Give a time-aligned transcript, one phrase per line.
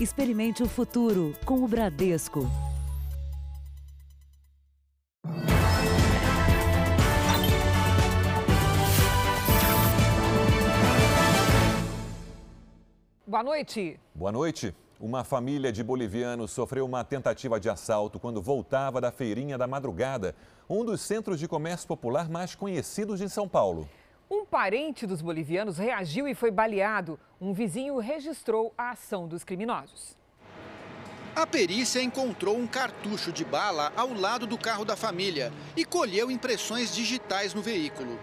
[0.00, 2.48] Experimente o futuro com o Bradesco.
[13.26, 13.98] Boa noite.
[14.14, 14.72] Boa noite.
[15.00, 20.32] Uma família de bolivianos sofreu uma tentativa de assalto quando voltava da Feirinha da Madrugada,
[20.70, 23.88] um dos centros de comércio popular mais conhecidos de São Paulo.
[24.30, 27.18] Um parente dos bolivianos reagiu e foi baleado.
[27.40, 30.18] Um vizinho registrou a ação dos criminosos.
[31.34, 36.30] A perícia encontrou um cartucho de bala ao lado do carro da família e colheu
[36.30, 38.18] impressões digitais no veículo.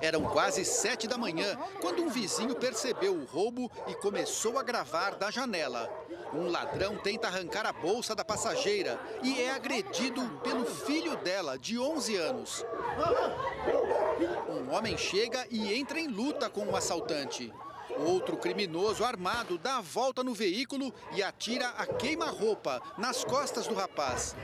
[0.00, 5.14] Eram quase sete da manhã quando um vizinho percebeu o roubo e começou a gravar
[5.16, 5.90] da janela.
[6.32, 11.78] Um ladrão tenta arrancar a bolsa da passageira e é agredido pelo filho dela, de
[11.78, 12.64] 11 anos.
[14.48, 17.52] Um homem chega e entra em luta com o assaltante.
[17.98, 23.74] Outro criminoso armado dá a volta no veículo e atira a queima-roupa nas costas do
[23.74, 24.36] rapaz.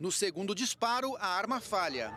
[0.00, 2.16] No segundo disparo, a arma falha.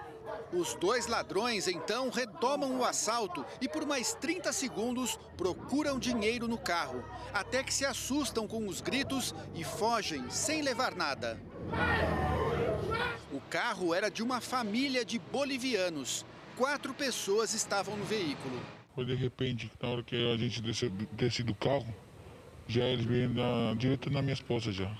[0.54, 6.60] Os dois ladrões então retomam o assalto e por mais 30 segundos procuram dinheiro no
[6.60, 11.42] carro, até que se assustam com os gritos e fogem sem levar nada.
[13.32, 16.24] O carro era de uma família de bolivianos.
[16.56, 18.62] Quatro pessoas estavam no veículo.
[18.94, 21.92] Foi de repente, na hora que a gente desceu, desce do carro,
[22.68, 23.34] já eles vêm
[23.76, 24.96] direto na minha esposa já.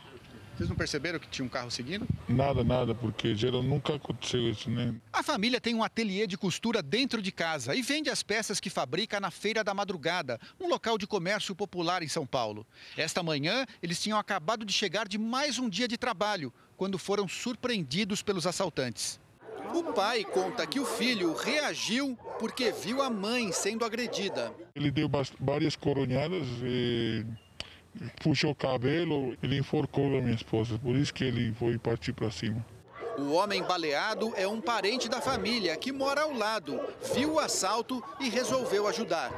[0.62, 2.08] Vocês não perceberam que tinha um carro seguindo?
[2.30, 4.94] Nada, nada, porque geral nunca aconteceu isso, né?
[5.12, 8.70] A família tem um ateliê de costura dentro de casa e vende as peças que
[8.70, 12.64] fabrica na Feira da Madrugada, um local de comércio popular em São Paulo.
[12.96, 17.28] Esta manhã, eles tinham acabado de chegar de mais um dia de trabalho, quando foram
[17.28, 19.20] surpreendidos pelos assaltantes.
[19.74, 24.54] O pai conta que o filho reagiu porque viu a mãe sendo agredida.
[24.76, 25.10] Ele deu
[25.40, 27.26] várias coronhadas e
[28.22, 32.32] puxou o cabelo, ele enforcou a minha esposa, por isso que ele foi partir para
[32.32, 32.66] cima.
[33.18, 36.80] O homem baleado é um parente da família que mora ao lado,
[37.14, 39.32] viu o assalto e resolveu ajudar.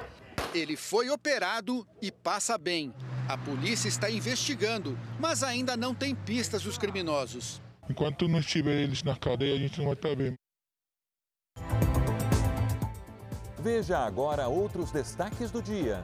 [0.53, 2.93] Ele foi operado e passa bem.
[3.27, 7.61] A polícia está investigando, mas ainda não tem pistas dos criminosos.
[7.89, 10.33] Enquanto não estiver eles na cadeia, a gente não vai estar bem.
[13.59, 16.03] Veja agora outros destaques do dia.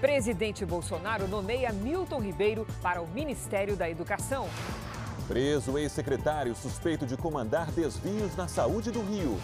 [0.00, 4.48] Presidente Bolsonaro nomeia Milton Ribeiro para o Ministério da Educação.
[5.28, 9.38] Preso ex-secretário suspeito de comandar desvios na saúde do Rio.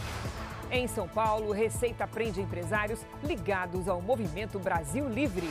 [0.70, 5.48] Em São Paulo, Receita prende empresários ligados ao movimento Brasil Livre.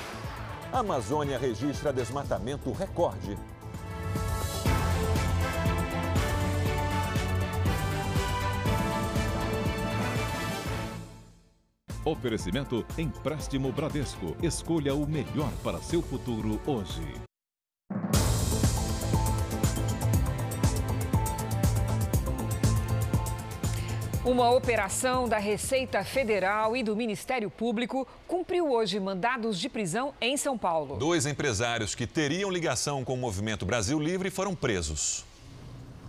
[0.73, 3.37] A Amazônia registra desmatamento recorde.
[12.05, 14.37] Oferecimento Empréstimo Bradesco.
[14.39, 17.01] Escolha o melhor para seu futuro hoje.
[24.23, 30.37] Uma operação da Receita Federal e do Ministério Público cumpriu hoje mandados de prisão em
[30.37, 30.97] São Paulo.
[30.97, 35.25] Dois empresários que teriam ligação com o Movimento Brasil Livre foram presos.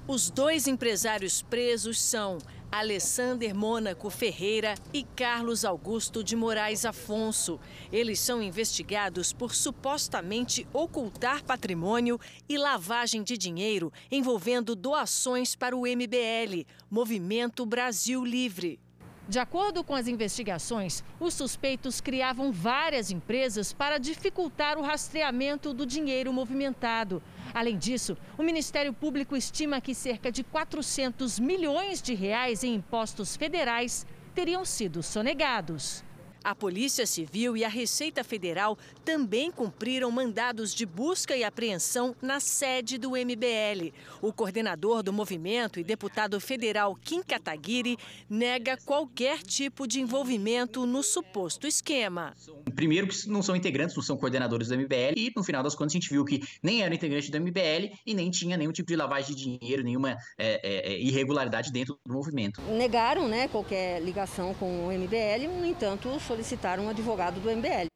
[0.06, 2.38] Os dois empresários presos são
[2.70, 7.58] Alessander Mônaco Ferreira e Carlos Augusto de Moraes Afonso.
[7.92, 15.82] Eles são investigados por supostamente ocultar patrimônio e lavagem de dinheiro envolvendo doações para o
[15.82, 18.80] MBL, Movimento Brasil Livre.
[19.28, 25.84] De acordo com as investigações, os suspeitos criavam várias empresas para dificultar o rastreamento do
[25.84, 27.20] dinheiro movimentado.
[27.52, 33.34] Além disso, o Ministério Público estima que cerca de 400 milhões de reais em impostos
[33.34, 36.04] federais teriam sido sonegados.
[36.46, 42.38] A Polícia Civil e a Receita Federal também cumpriram mandados de busca e apreensão na
[42.38, 43.92] sede do MBL.
[44.22, 47.96] O coordenador do movimento e deputado federal Kim Kataguiri
[48.30, 52.32] nega qualquer tipo de envolvimento no suposto esquema.
[52.76, 55.94] Primeiro que não são integrantes, não são coordenadores do MBL e no final das contas
[55.94, 58.94] a gente viu que nem eram integrantes do MBL e nem tinha nenhum tipo de
[58.94, 62.62] lavagem de dinheiro, nenhuma é, é, é irregularidade dentro do movimento.
[62.70, 67.86] Negaram né, qualquer ligação com o MBL, no entanto, solicitar um advogado do MBL.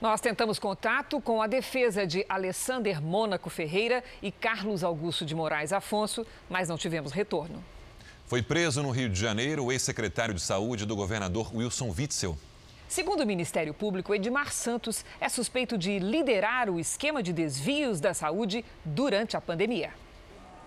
[0.00, 5.72] Nós tentamos contato com a defesa de Alessander Mônaco Ferreira e Carlos Augusto de Moraes
[5.72, 7.62] Afonso, mas não tivemos retorno.
[8.26, 12.36] Foi preso no Rio de Janeiro o ex-secretário de Saúde do governador Wilson Witzel.
[12.88, 18.12] Segundo o Ministério Público, Edmar Santos é suspeito de liderar o esquema de desvios da
[18.12, 19.92] saúde durante a pandemia.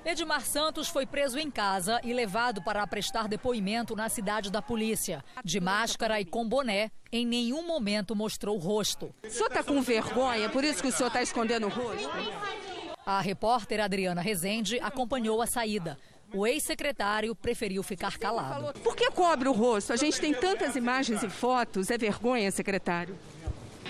[0.05, 5.25] Edmar Santos foi preso em casa e levado para prestar depoimento na cidade da polícia.
[5.43, 9.11] De máscara e com boné, em nenhum momento mostrou o rosto.
[9.25, 12.11] O senhor está com vergonha, por isso que o senhor está escondendo o rosto?
[13.03, 15.97] A repórter Adriana Rezende acompanhou a saída.
[16.31, 18.79] O ex-secretário preferiu ficar calado.
[18.81, 19.91] Por que cobre o rosto?
[19.91, 21.89] A gente tem tantas imagens e fotos.
[21.89, 23.17] É vergonha, secretário?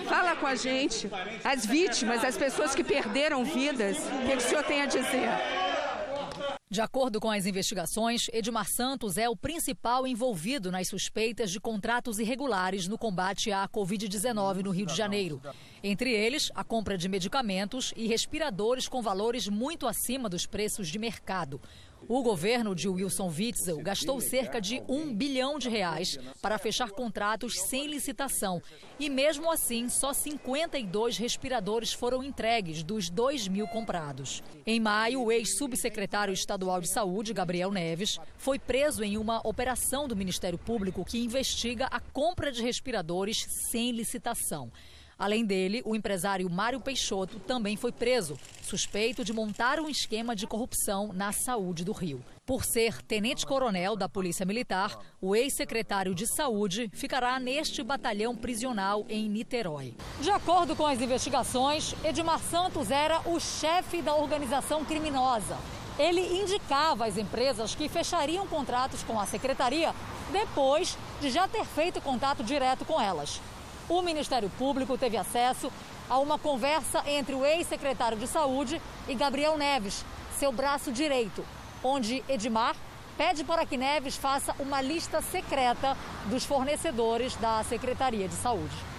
[0.08, 1.10] Fala com a gente.
[1.44, 3.98] As vítimas, as pessoas que perderam vidas.
[3.98, 5.65] O que o senhor tem a dizer?
[6.68, 12.18] De acordo com as investigações, Edmar Santos é o principal envolvido nas suspeitas de contratos
[12.18, 15.40] irregulares no combate à Covid-19 no Rio de Janeiro.
[15.80, 20.98] Entre eles, a compra de medicamentos e respiradores com valores muito acima dos preços de
[20.98, 21.60] mercado.
[22.08, 27.60] O governo de Wilson Witzel gastou cerca de um bilhão de reais para fechar contratos
[27.68, 28.62] sem licitação.
[28.98, 34.40] E mesmo assim, só 52 respiradores foram entregues dos 2 mil comprados.
[34.64, 40.14] Em maio, o ex-subsecretário estadual de saúde, Gabriel Neves, foi preso em uma operação do
[40.14, 44.70] Ministério Público que investiga a compra de respiradores sem licitação.
[45.18, 50.46] Além dele, o empresário Mário Peixoto também foi preso, suspeito de montar um esquema de
[50.46, 52.22] corrupção na saúde do Rio.
[52.44, 59.26] Por ser tenente-coronel da Polícia Militar, o ex-secretário de Saúde ficará neste batalhão prisional em
[59.26, 59.94] Niterói.
[60.20, 65.56] De acordo com as investigações, Edmar Santos era o chefe da organização criminosa.
[65.98, 69.94] Ele indicava às empresas que fechariam contratos com a secretaria
[70.30, 73.40] depois de já ter feito contato direto com elas
[73.88, 75.72] o Ministério Público teve acesso
[76.08, 80.04] a uma conversa entre o ex-secretário de Saúde e Gabriel Neves,
[80.38, 81.44] seu braço direito,
[81.82, 82.76] onde Edmar
[83.16, 85.96] pede para que Neves faça uma lista secreta
[86.26, 88.95] dos fornecedores da Secretaria de Saúde.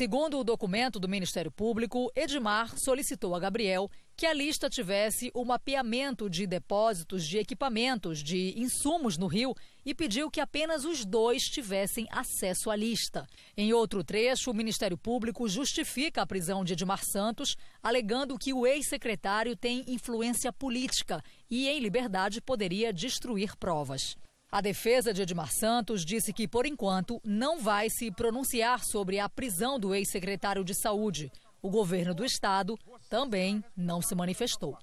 [0.00, 5.44] Segundo o documento do Ministério Público, Edmar solicitou a Gabriel que a lista tivesse o
[5.44, 9.54] mapeamento de depósitos de equipamentos de insumos no Rio
[9.84, 13.26] e pediu que apenas os dois tivessem acesso à lista.
[13.54, 18.66] Em outro trecho, o Ministério Público justifica a prisão de Edmar Santos, alegando que o
[18.66, 24.16] ex-secretário tem influência política e, em liberdade, poderia destruir provas.
[24.52, 29.28] A defesa de Edmar Santos disse que, por enquanto, não vai se pronunciar sobre a
[29.28, 31.30] prisão do ex-secretário de Saúde.
[31.62, 32.76] O governo do estado
[33.08, 34.76] também não se manifestou.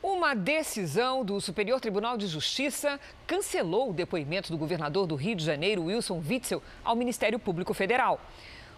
[0.00, 5.44] Uma decisão do Superior Tribunal de Justiça cancelou o depoimento do governador do Rio de
[5.44, 8.20] Janeiro, Wilson Witzel, ao Ministério Público Federal.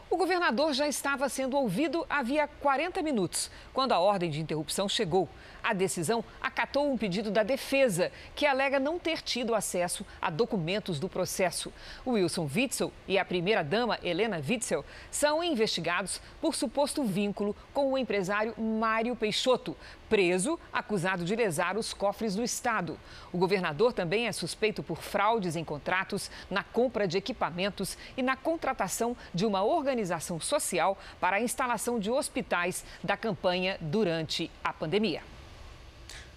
[0.09, 5.29] O governador já estava sendo ouvido havia 40 minutos, quando a ordem de interrupção chegou.
[5.63, 10.99] A decisão acatou um pedido da defesa, que alega não ter tido acesso a documentos
[10.99, 11.73] do processo.
[12.07, 18.55] Wilson Witzel e a primeira-dama Helena Witzel são investigados por suposto vínculo com o empresário
[18.59, 19.77] Mário Peixoto,
[20.09, 22.99] preso, acusado de lesar os cofres do Estado.
[23.33, 28.37] O governador também é suspeito por fraudes em contratos, na compra de equipamentos e na
[28.37, 35.23] contratação de uma organização social para a instalação de hospitais da campanha durante a pandemia.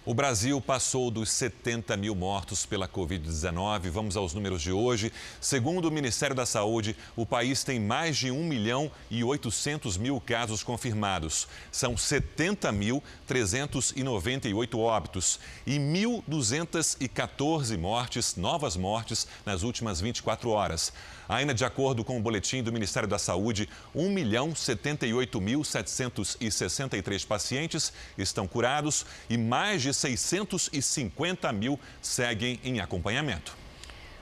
[0.06, 3.88] O Brasil passou dos 70 mil mortos pela Covid-19.
[3.88, 5.10] Vamos aos números de hoje.
[5.40, 10.20] Segundo o Ministério da Saúde, o país tem mais de 1 milhão e 800 mil
[10.20, 11.48] casos confirmados.
[11.72, 20.92] São 70.398 óbitos e 1.214 mortes, novas mortes, nas últimas 24 horas.
[21.28, 28.46] Ainda de acordo com o boletim do Ministério da Saúde, 1 milhão 78.763 pacientes estão
[28.46, 33.64] curados e mais de 650 mil seguem em acompanhamento.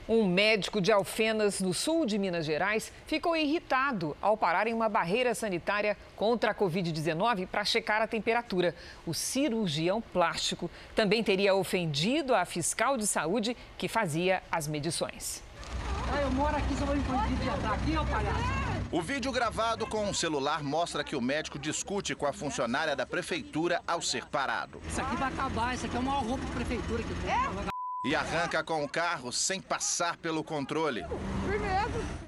[0.07, 4.89] Um médico de Alfenas, no sul de Minas Gerais, ficou irritado ao parar em uma
[4.89, 8.75] barreira sanitária contra a Covid-19 para checar a temperatura.
[9.05, 15.41] O cirurgião plástico também teria ofendido a fiscal de saúde que fazia as medições.
[16.11, 18.73] Ah, eu moro aqui, só vou me aqui, ó palhaço.
[18.91, 23.05] O vídeo gravado com um celular mostra que o médico discute com a funcionária da
[23.05, 24.79] prefeitura ao ser parado.
[24.87, 27.31] Isso aqui vai acabar, isso aqui é o maior roubo da prefeitura que tem.
[27.31, 27.73] É?
[28.05, 31.03] E arranca com o carro sem passar pelo controle.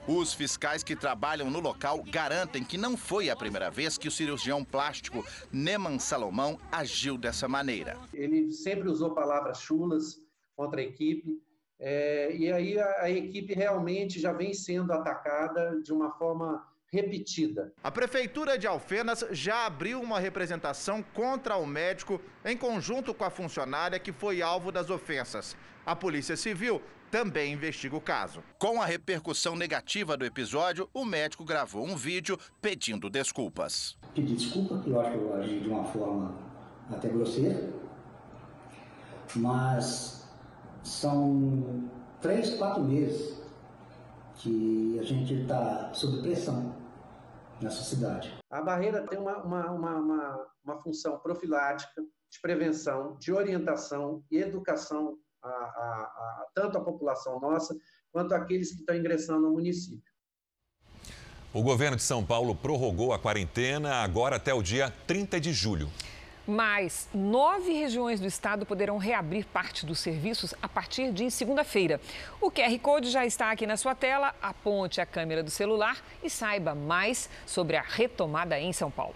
[0.08, 4.12] Os fiscais que trabalham no local garantem que não foi a primeira vez que o
[4.12, 7.98] cirurgião plástico Neman Salomão agiu dessa maneira.
[8.14, 10.20] Ele sempre usou palavras chulas
[10.56, 11.42] contra a equipe,
[11.79, 17.74] é, e aí a, a equipe realmente já vem sendo atacada de uma forma repetida.
[17.84, 23.29] A Prefeitura de Alfenas já abriu uma representação contra o médico em conjunto com a
[23.29, 25.55] funcionária que foi alvo das ofensas.
[25.86, 28.41] A Polícia Civil também investiga o caso.
[28.58, 33.98] Com a repercussão negativa do episódio, o médico gravou um vídeo pedindo desculpas.
[34.13, 36.36] Pedi desculpa, eu acho que eu agi de uma forma
[36.89, 37.74] até grosseira.
[39.36, 40.25] mas
[40.86, 41.89] são
[42.22, 43.42] três, quatro meses
[44.36, 46.75] que a gente está sob pressão
[47.62, 48.34] nessa cidade.
[48.51, 54.38] A barreira tem uma, uma, uma, uma, uma função profilática, de prevenção, de orientação e
[54.38, 57.75] educação a, a, a, tanto a população nossa
[58.12, 60.12] quanto aqueles que estão ingressando no município.
[61.54, 65.89] O governo de São Paulo prorrogou a quarentena agora até o dia 30 de julho.
[66.48, 72.00] Mais nove regiões do estado poderão reabrir parte dos serviços a partir de segunda-feira.
[72.40, 74.36] O QR Code já está aqui na sua tela.
[74.40, 79.16] Aponte a câmera do celular e saiba mais sobre a retomada em São Paulo.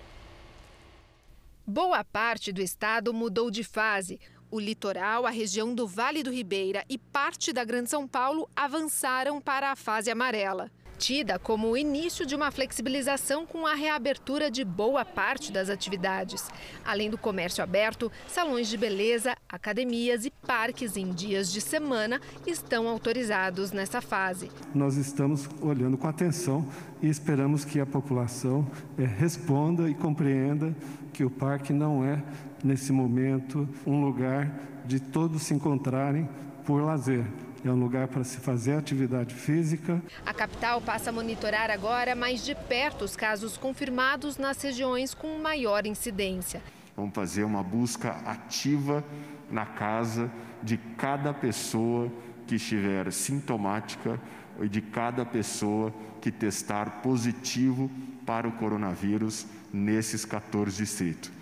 [1.67, 4.19] Boa parte do estado mudou de fase.
[4.49, 9.39] O litoral, a região do Vale do Ribeira e parte da Grande São Paulo avançaram
[9.39, 14.65] para a fase amarela tida como o início de uma flexibilização com a reabertura de
[14.65, 16.45] boa parte das atividades.
[16.85, 22.89] Além do comércio aberto, salões de beleza, academias e parques em dias de semana estão
[22.89, 24.51] autorizados nessa fase.
[24.75, 26.67] Nós estamos olhando com atenção
[27.01, 30.75] e esperamos que a população é, responda e compreenda
[31.13, 32.21] que o parque não é,
[32.61, 34.51] nesse momento, um lugar
[34.85, 36.27] de todos se encontrarem
[36.65, 37.25] por lazer
[37.67, 40.01] é um lugar para se fazer atividade física.
[40.25, 45.37] A capital passa a monitorar agora mais de perto os casos confirmados nas regiões com
[45.39, 46.61] maior incidência.
[46.95, 49.03] Vamos fazer uma busca ativa
[49.49, 52.11] na casa de cada pessoa
[52.47, 54.19] que estiver sintomática
[54.61, 57.89] e de cada pessoa que testar positivo
[58.25, 61.38] para o coronavírus nesses 14 distritos.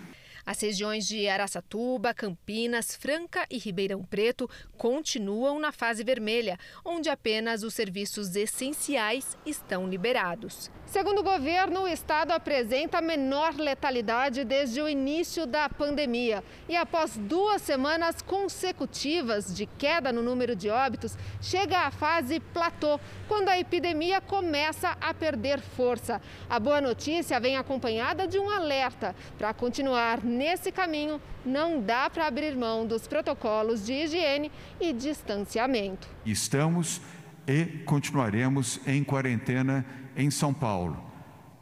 [0.48, 7.62] As regiões de Araçatuba, Campinas, Franca e Ribeirão Preto continuam na fase vermelha, onde apenas
[7.62, 10.70] os serviços essenciais estão liberados.
[10.90, 16.42] Segundo o governo, o estado apresenta menor letalidade desde o início da pandemia.
[16.66, 22.98] E após duas semanas consecutivas de queda no número de óbitos, chega à fase platô,
[23.28, 26.22] quando a epidemia começa a perder força.
[26.48, 29.14] A boa notícia vem acompanhada de um alerta.
[29.36, 36.08] Para continuar nesse caminho, não dá para abrir mão dos protocolos de higiene e distanciamento.
[36.24, 37.02] Estamos
[37.46, 39.84] e continuaremos em quarentena
[40.18, 41.00] em São Paulo.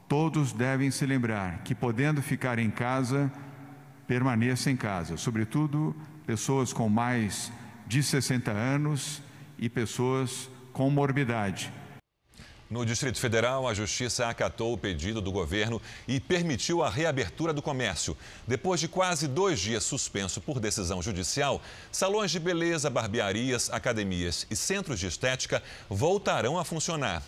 [0.08, 3.30] Todos devem se lembrar que, podendo ficar em casa,
[4.08, 5.94] permaneça em casa, sobretudo
[6.26, 7.52] pessoas com mais
[7.86, 9.20] de 60 anos
[9.58, 11.70] e pessoas com morbidade.
[12.68, 17.62] No Distrito Federal, a Justiça acatou o pedido do governo e permitiu a reabertura do
[17.62, 18.16] comércio.
[18.44, 24.56] Depois de quase dois dias suspenso por decisão judicial, salões de beleza, barbearias, academias e
[24.56, 27.22] centros de estética voltarão a funcionar.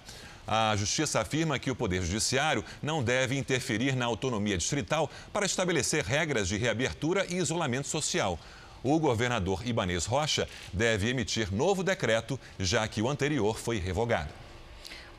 [0.51, 6.03] A Justiça afirma que o Poder Judiciário não deve interferir na autonomia distrital para estabelecer
[6.03, 8.39] regras de reabertura e isolamento social.
[8.83, 14.33] O governador Ibanês Rocha deve emitir novo decreto, já que o anterior foi revogado.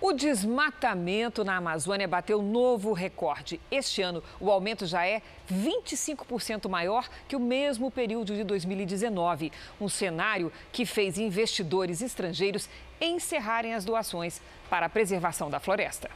[0.01, 3.59] O desmatamento na Amazônia bateu novo recorde.
[3.69, 9.51] Este ano, o aumento já é 25% maior que o mesmo período de 2019.
[9.79, 12.69] Um cenário que fez investidores estrangeiros
[13.01, 16.09] encerrarem as doações para a preservação da floresta.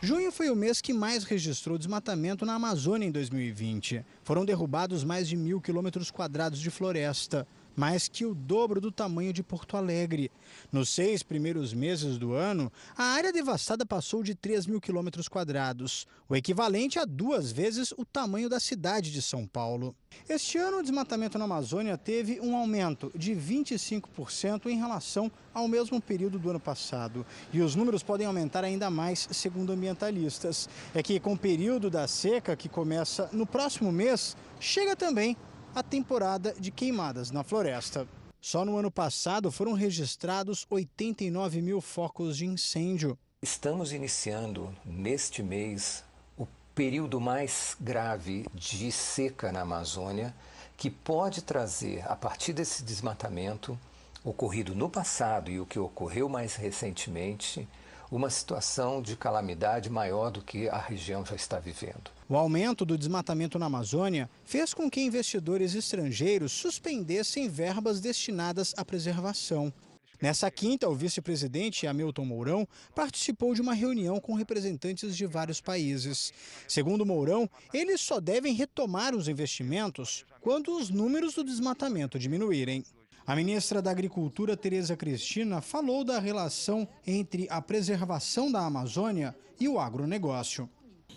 [0.00, 4.04] Junho foi o mês que mais registrou desmatamento na Amazônia em 2020.
[4.24, 9.32] Foram derrubados mais de mil quilômetros quadrados de floresta mais que o dobro do tamanho
[9.32, 10.30] de Porto Alegre.
[10.70, 16.06] Nos seis primeiros meses do ano, a área devastada passou de 3 mil quilômetros quadrados,
[16.28, 19.94] o equivalente a duas vezes o tamanho da cidade de São Paulo.
[20.28, 26.00] Este ano, o desmatamento na Amazônia teve um aumento de 25% em relação ao mesmo
[26.00, 27.26] período do ano passado.
[27.52, 30.68] E os números podem aumentar ainda mais, segundo ambientalistas.
[30.94, 35.36] É que, com o período da seca, que começa no próximo mês, chega também
[35.74, 38.06] a temporada de queimadas na floresta.
[38.40, 43.18] Só no ano passado foram registrados 89 mil focos de incêndio.
[43.40, 46.04] Estamos iniciando neste mês
[46.36, 50.34] o período mais grave de seca na Amazônia,
[50.76, 53.78] que pode trazer, a partir desse desmatamento
[54.24, 57.66] ocorrido no passado e o que ocorreu mais recentemente,
[58.10, 62.10] uma situação de calamidade maior do que a região já está vivendo.
[62.32, 68.82] O aumento do desmatamento na Amazônia fez com que investidores estrangeiros suspendessem verbas destinadas à
[68.82, 69.70] preservação.
[70.18, 76.32] Nessa quinta, o vice-presidente Hamilton Mourão participou de uma reunião com representantes de vários países.
[76.66, 82.82] Segundo Mourão, eles só devem retomar os investimentos quando os números do desmatamento diminuírem.
[83.26, 89.68] A ministra da Agricultura, Tereza Cristina, falou da relação entre a preservação da Amazônia e
[89.68, 90.66] o agronegócio.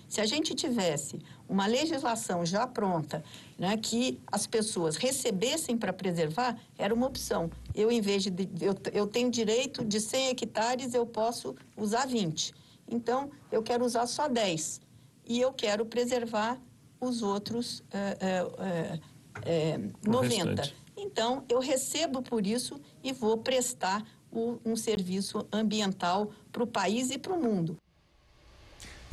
[0.07, 3.23] Se a gente tivesse uma legislação já pronta,
[3.57, 7.49] né, que as pessoas recebessem para preservar, era uma opção.
[7.73, 8.49] Eu, em vez de.
[8.61, 12.53] Eu, eu tenho direito de 100 hectares, eu posso usar 20.
[12.87, 14.81] Então, eu quero usar só 10.
[15.27, 16.59] E eu quero preservar
[16.99, 18.99] os outros é, é,
[19.43, 20.71] é, 90.
[20.97, 27.11] Então, eu recebo por isso e vou prestar o, um serviço ambiental para o país
[27.11, 27.77] e para o mundo.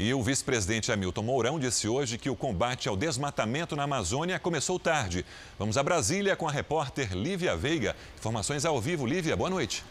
[0.02, 4.76] E o vice-presidente Hamilton Mourão disse hoje que o combate ao desmatamento na Amazônia começou
[4.76, 5.25] tarde.
[5.56, 7.94] Vamos a Brasília com a repórter Lívia Veiga.
[8.18, 9.06] Informações ao vivo.
[9.06, 9.85] Lívia, boa noite.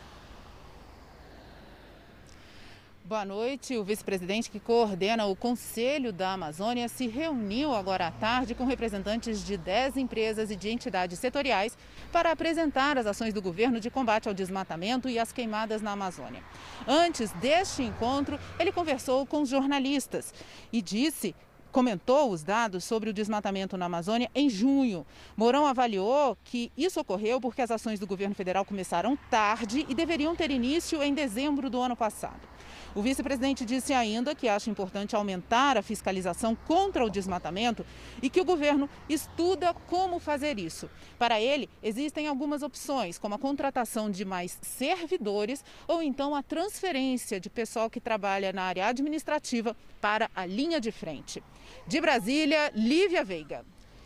[3.03, 3.75] Boa noite.
[3.75, 9.43] O vice-presidente que coordena o Conselho da Amazônia se reuniu agora à tarde com representantes
[9.43, 11.75] de 10 empresas e de entidades setoriais
[12.11, 16.43] para apresentar as ações do governo de combate ao desmatamento e às queimadas na Amazônia.
[16.87, 20.31] Antes deste encontro, ele conversou com os jornalistas
[20.71, 21.35] e disse
[21.71, 25.07] comentou os dados sobre o desmatamento na Amazônia em junho.
[25.35, 30.35] Mourão avaliou que isso ocorreu porque as ações do governo federal começaram tarde e deveriam
[30.35, 32.50] ter início em dezembro do ano passado.
[32.93, 37.85] O vice-presidente disse ainda que acha importante aumentar a fiscalização contra o desmatamento
[38.21, 40.89] e que o governo estuda como fazer isso.
[41.17, 47.39] Para ele, existem algumas opções, como a contratação de mais servidores ou então a transferência
[47.39, 51.41] de pessoal que trabalha na área administrativa para a linha de frente.
[51.87, 53.65] De Brasília, Lívia Veiga.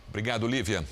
[0.10, 0.86] Obrigado, Lívia.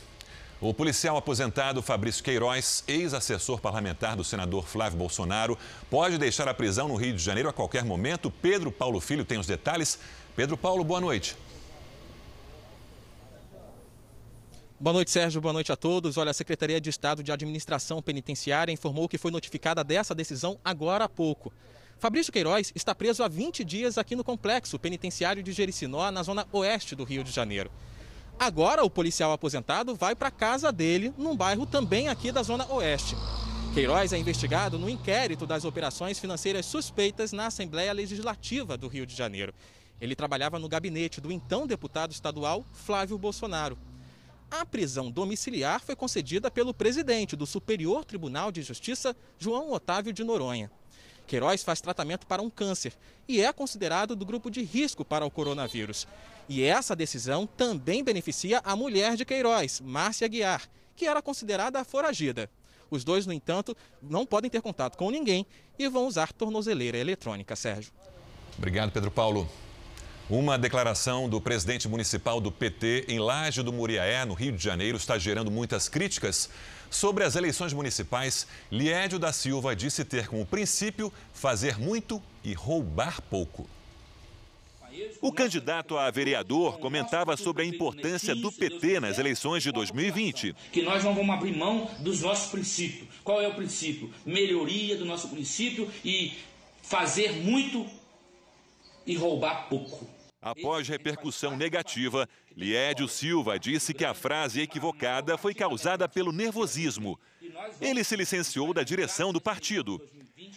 [0.66, 5.58] O policial aposentado Fabrício Queiroz, ex-assessor parlamentar do senador Flávio Bolsonaro,
[5.90, 8.32] pode deixar a prisão no Rio de Janeiro a qualquer momento.
[8.32, 10.00] Pedro Paulo Filho tem os detalhes.
[10.38, 11.36] Pedro Paulo, boa noite.
[14.80, 15.42] Boa noite, Sérgio.
[15.42, 16.16] Boa noite a todos.
[16.16, 21.04] Olha, a Secretaria de Estado de Administração Penitenciária informou que foi notificada dessa decisão agora
[21.04, 21.52] há pouco.
[22.00, 26.48] Fabrício Queiroz está preso há 20 dias aqui no complexo penitenciário de Jericinó, na zona
[26.54, 27.70] oeste do Rio de Janeiro.
[28.40, 32.66] Agora o policial aposentado vai para a casa dele, num bairro também aqui da Zona
[32.72, 33.16] Oeste.
[33.74, 39.16] Queiroz é investigado no inquérito das operações financeiras suspeitas na Assembleia Legislativa do Rio de
[39.16, 39.54] Janeiro.
[40.00, 43.78] Ele trabalhava no gabinete do então deputado estadual Flávio Bolsonaro.
[44.52, 50.24] A prisão domiciliar foi concedida pelo presidente do Superior Tribunal de Justiça, João Otávio de
[50.24, 50.70] Noronha.
[51.28, 52.94] Queiroz faz tratamento para um câncer
[53.28, 56.08] e é considerado do grupo de risco para o coronavírus.
[56.48, 62.50] E essa decisão também beneficia a mulher de Queiroz, Márcia Guiar, que era considerada foragida.
[62.90, 65.46] Os dois, no entanto, não podem ter contato com ninguém
[65.80, 67.92] e vão usar tornozeleira eletrônica, Sérgio.
[68.58, 69.50] Obrigado, Pedro Paulo.
[70.34, 74.98] Uma declaração do presidente municipal do PT em Laje do Muriaé, no Rio de Janeiro,
[74.98, 76.50] está gerando muitas críticas.
[76.90, 83.22] Sobre as eleições municipais, Liédio da Silva disse ter como princípio fazer muito e roubar
[83.22, 83.70] pouco.
[85.22, 90.56] O candidato a vereador comentava sobre a importância do PT nas eleições de 2020.
[90.72, 93.08] Que nós não vamos abrir mão dos nossos princípios.
[93.24, 94.12] Qual é o princípio?
[94.26, 96.34] Melhoria do nosso município e
[96.82, 97.86] fazer muito
[99.06, 100.23] e roubar pouco.
[100.44, 107.18] Após repercussão negativa, Liédio Silva disse que a frase equivocada foi causada pelo nervosismo.
[107.80, 110.02] Ele se licenciou da direção do partido.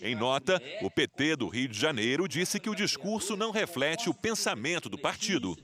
[0.02, 4.14] Em nota, o PT do Rio de Janeiro disse que o discurso não reflete o
[4.14, 5.56] pensamento do partido.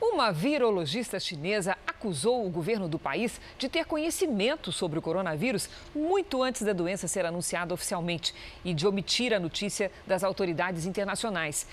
[0.00, 6.42] Uma virologista chinesa acusou o governo do país de ter conhecimento sobre o coronavírus muito
[6.42, 11.66] antes da doença ser anunciada oficialmente e de omitir a notícia das autoridades internacionais.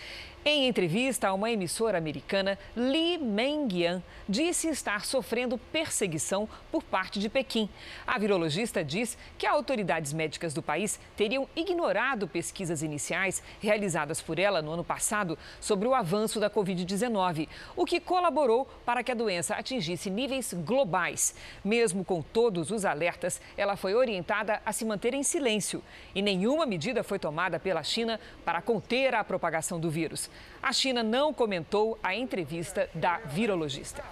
[0.49, 7.27] Em entrevista a uma emissora americana, Li Mengyan disse estar sofrendo perseguição por parte de
[7.27, 7.67] Pequim.
[8.07, 14.61] A virologista diz que autoridades médicas do país teriam ignorado pesquisas iniciais realizadas por ela
[14.61, 19.53] no ano passado sobre o avanço da Covid-19, o que colaborou para que a doença
[19.53, 21.35] atingisse níveis globais.
[21.61, 25.83] Mesmo com todos os alertas, ela foi orientada a se manter em silêncio
[26.15, 30.29] e nenhuma medida foi tomada pela China para conter a propagação do vírus.
[30.61, 34.03] A China não comentou a entrevista da virologista.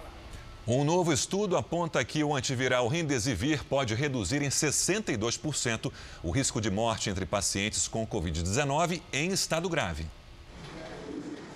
[0.66, 5.92] Um novo estudo aponta que o antiviral Remdesivir pode reduzir em 62%
[6.24, 10.06] o risco de morte entre pacientes com Covid-19 em estado grave.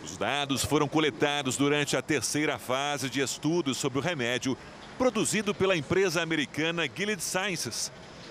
[0.05, 4.57] Os dados foram coletados durante a terceira fase de estudos sobre o remédio,
[4.97, 7.91] produzido pela empresa americana Gilead Sciences.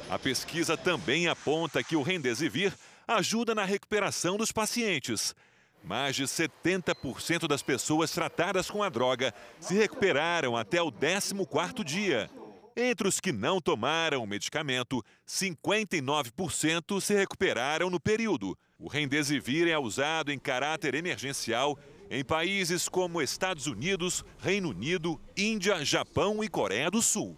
[0.10, 2.74] A pesquisa também aponta que o Remdesivir
[3.06, 5.36] ajuda na recuperação dos pacientes.
[5.84, 12.30] Mais de 70% das pessoas tratadas com a droga se recuperaram até o 14º dia.
[12.76, 18.58] Entre os que não tomaram o medicamento, 59% se recuperaram no período.
[18.78, 21.78] O Remdesivir é usado em caráter emergencial
[22.10, 27.38] em países como Estados Unidos, Reino Unido, Índia, Japão e Coreia do Sul.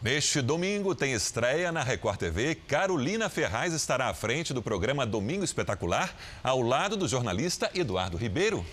[0.00, 2.54] Neste domingo tem estreia na Record TV.
[2.54, 8.64] Carolina Ferraz estará à frente do programa Domingo Espetacular, ao lado do jornalista Eduardo Ribeiro.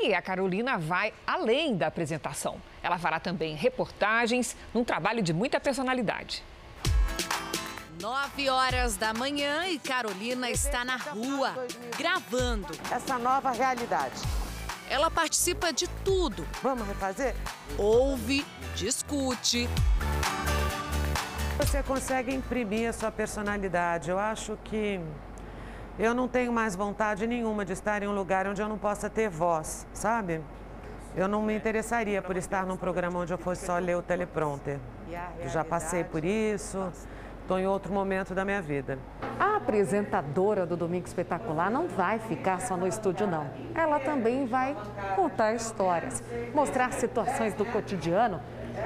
[0.00, 2.60] E a Carolina vai além da apresentação.
[2.82, 6.42] Ela fará também reportagens num trabalho de muita personalidade.
[8.00, 11.54] Nove horas da manhã e Carolina está na rua,
[11.96, 12.74] gravando.
[12.90, 14.20] Essa nova realidade.
[14.90, 16.44] Ela participa de tudo.
[16.60, 17.36] Vamos refazer?
[17.78, 19.68] Ouve, discute.
[21.58, 24.10] Você consegue imprimir a sua personalidade.
[24.10, 25.00] Eu acho que
[25.98, 29.10] eu não tenho mais vontade nenhuma de estar em um lugar onde eu não possa
[29.10, 30.40] ter voz, sabe?
[31.14, 34.78] Eu não me interessaria por estar num programa onde eu fosse só ler o teleprompter.
[35.38, 36.90] Eu já passei por isso,
[37.42, 38.98] estou em outro momento da minha vida.
[39.38, 43.46] A apresentadora do Domingo Espetacular não vai ficar só no estúdio, não.
[43.74, 44.74] Ela também vai
[45.14, 46.22] contar histórias,
[46.54, 48.40] mostrar situações do cotidiano,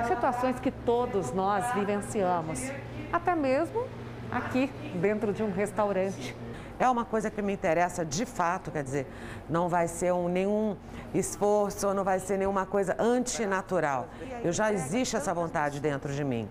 [0.06, 2.70] situações que todos nós vivenciamos,
[3.12, 3.86] até mesmo
[4.30, 6.36] aqui dentro de um restaurante.
[6.78, 9.06] É uma coisa que me interessa de fato, quer dizer,
[9.48, 10.76] não vai ser um, nenhum
[11.14, 14.08] esforço, não vai ser nenhuma coisa antinatural.
[14.44, 16.46] Eu já existe essa vontade dentro de mim.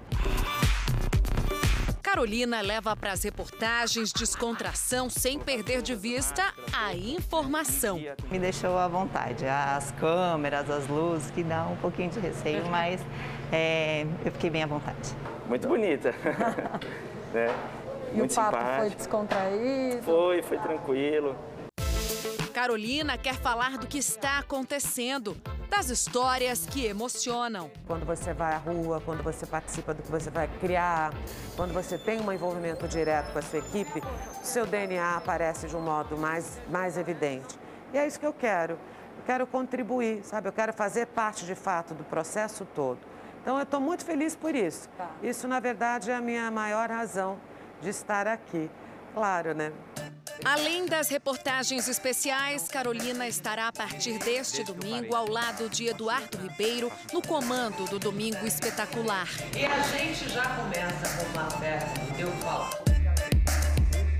[2.15, 7.99] Carolina leva para as reportagens descontração sem perder de vista a informação.
[8.31, 9.45] Me deixou à vontade.
[9.45, 13.05] As câmeras, as luzes, que dá um pouquinho de receio, mas
[13.51, 15.13] é, eu fiquei bem à vontade.
[15.49, 16.15] Muito bonita.
[17.35, 17.53] né?
[18.13, 18.79] E Muito o papo simpática.
[18.79, 20.03] foi descontraído?
[20.03, 21.35] Foi, foi tranquilo.
[22.55, 25.35] Carolina quer falar do que está acontecendo,
[25.69, 27.69] das histórias que emocionam.
[27.85, 31.13] Quando você vai à rua, quando você participa do que você vai criar,
[31.57, 33.99] quando você tem um envolvimento direto com a sua equipe,
[34.41, 37.59] o seu DNA aparece de um modo mais, mais evidente.
[37.93, 38.75] E é isso que eu quero.
[39.17, 40.47] Eu quero contribuir, sabe?
[40.47, 42.99] Eu quero fazer parte de fato do processo todo.
[43.41, 44.89] Então eu estou muito feliz por isso.
[45.21, 47.37] Isso, na verdade, é a minha maior razão
[47.81, 48.71] de estar aqui.
[49.15, 49.71] Claro, né?
[50.43, 56.91] Além das reportagens especiais, Carolina estará a partir deste domingo ao lado de Eduardo Ribeiro
[57.13, 59.29] no comando do Domingo Espetacular.
[59.55, 62.67] E a gente já começa com uma festa, eu falo.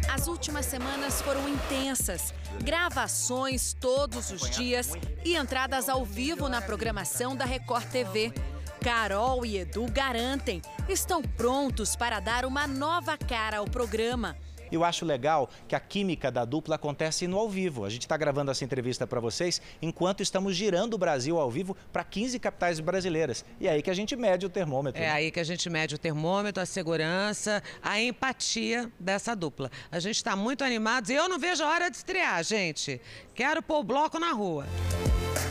[0.10, 2.34] As últimas semanas foram intensas.
[2.63, 4.93] Gravações todos os dias
[5.25, 8.34] e entradas ao vivo na programação da Record TV.
[8.81, 14.38] Carol e Edu garantem, estão prontos para dar uma nova cara ao programa.
[14.71, 17.86] Eu acho legal que a química da dupla acontece no ao vivo.
[17.86, 21.75] A gente está gravando essa entrevista para vocês enquanto estamos girando o Brasil ao vivo
[21.91, 23.45] para 15 capitais brasileiras.
[23.60, 25.01] E é aí que a gente mede o termômetro.
[25.01, 29.69] É aí que a gente mede o termômetro, a segurança, a empatia dessa dupla.
[29.91, 33.01] A gente está muito animados e eu não vejo a hora de estrear, gente.
[33.34, 34.65] Quero pôr o bloco na rua.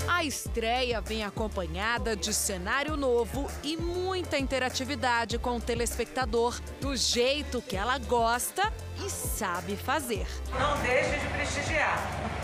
[0.09, 7.61] A estreia vem acompanhada de cenário novo e muita interatividade com o telespectador, do jeito
[7.61, 8.73] que ela gosta
[9.05, 10.27] e sabe fazer.
[10.59, 11.99] Não deixe de prestigiar,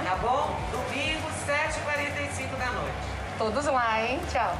[0.05, 0.59] tá bom?
[0.71, 2.97] Domingo, 7h45 da noite.
[3.39, 4.21] Todos lá, hein?
[4.31, 4.57] Tchau.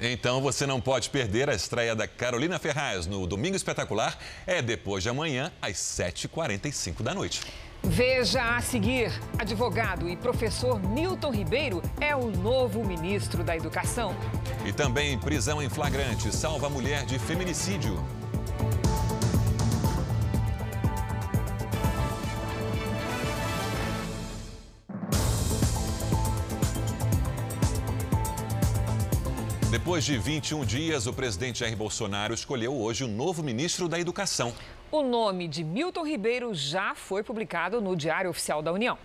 [0.00, 4.18] Então você não pode perder a estreia da Carolina Ferraz no Domingo Espetacular.
[4.46, 7.42] É depois de amanhã, às 7h45 da noite.
[7.82, 14.16] Veja a seguir: advogado e professor Milton Ribeiro é o novo ministro da Educação.
[14.64, 18.02] E também prisão em flagrante salva a mulher de feminicídio.
[29.74, 34.54] Depois de 21 dias, o presidente Jair Bolsonaro escolheu hoje o novo ministro da Educação.
[34.88, 38.96] O nome de Milton Ribeiro já foi publicado no Diário Oficial da União.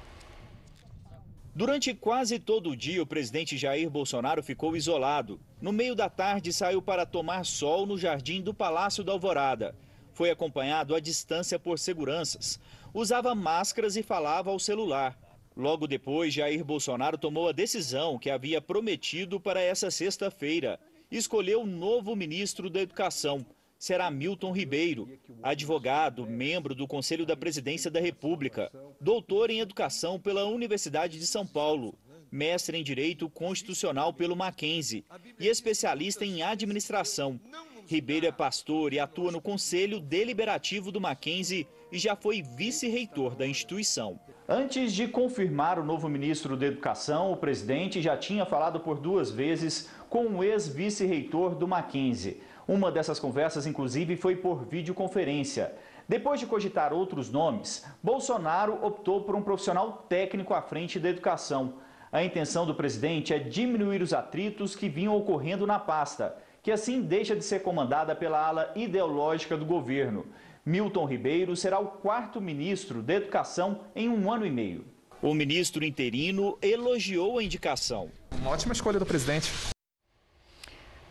[1.56, 5.40] Durante quase todo o dia, o presidente Jair Bolsonaro ficou isolado.
[5.60, 9.76] No meio da tarde, saiu para tomar sol no jardim do Palácio da Alvorada.
[10.14, 12.60] Foi acompanhado à distância por seguranças.
[12.94, 15.18] Usava máscaras e falava ao celular.
[15.60, 20.80] Logo depois, Jair Bolsonaro tomou a decisão que havia prometido para essa sexta-feira.
[21.12, 23.46] Escolheu o novo ministro da Educação.
[23.78, 25.10] Será Milton Ribeiro,
[25.44, 31.46] advogado, membro do Conselho da Presidência da República, doutor em Educação pela Universidade de São
[31.46, 31.94] Paulo,
[32.32, 35.04] mestre em Direito Constitucional pelo Mackenzie
[35.38, 37.38] e especialista em administração.
[37.86, 43.46] Ribeiro é pastor e atua no Conselho Deliberativo do Mackenzie e já foi vice-reitor da
[43.46, 44.18] instituição.
[44.52, 49.30] Antes de confirmar o novo ministro da Educação, o presidente já tinha falado por duas
[49.30, 52.42] vezes com o ex-vice-reitor do Mackenzie.
[52.68, 55.76] Uma dessas conversas, inclusive, foi por videoconferência.
[56.08, 61.76] Depois de cogitar outros nomes, Bolsonaro optou por um profissional técnico à frente da educação.
[62.12, 67.04] A intenção do presidente é diminuir os atritos que vinham ocorrendo na pasta, que assim
[67.04, 70.26] deixa de ser comandada pela ala ideológica do governo.
[70.70, 74.86] Milton Ribeiro será o quarto ministro da Educação em um ano e meio.
[75.20, 78.12] O ministro interino elogiou a indicação.
[78.40, 79.52] Uma ótima escolha do presidente.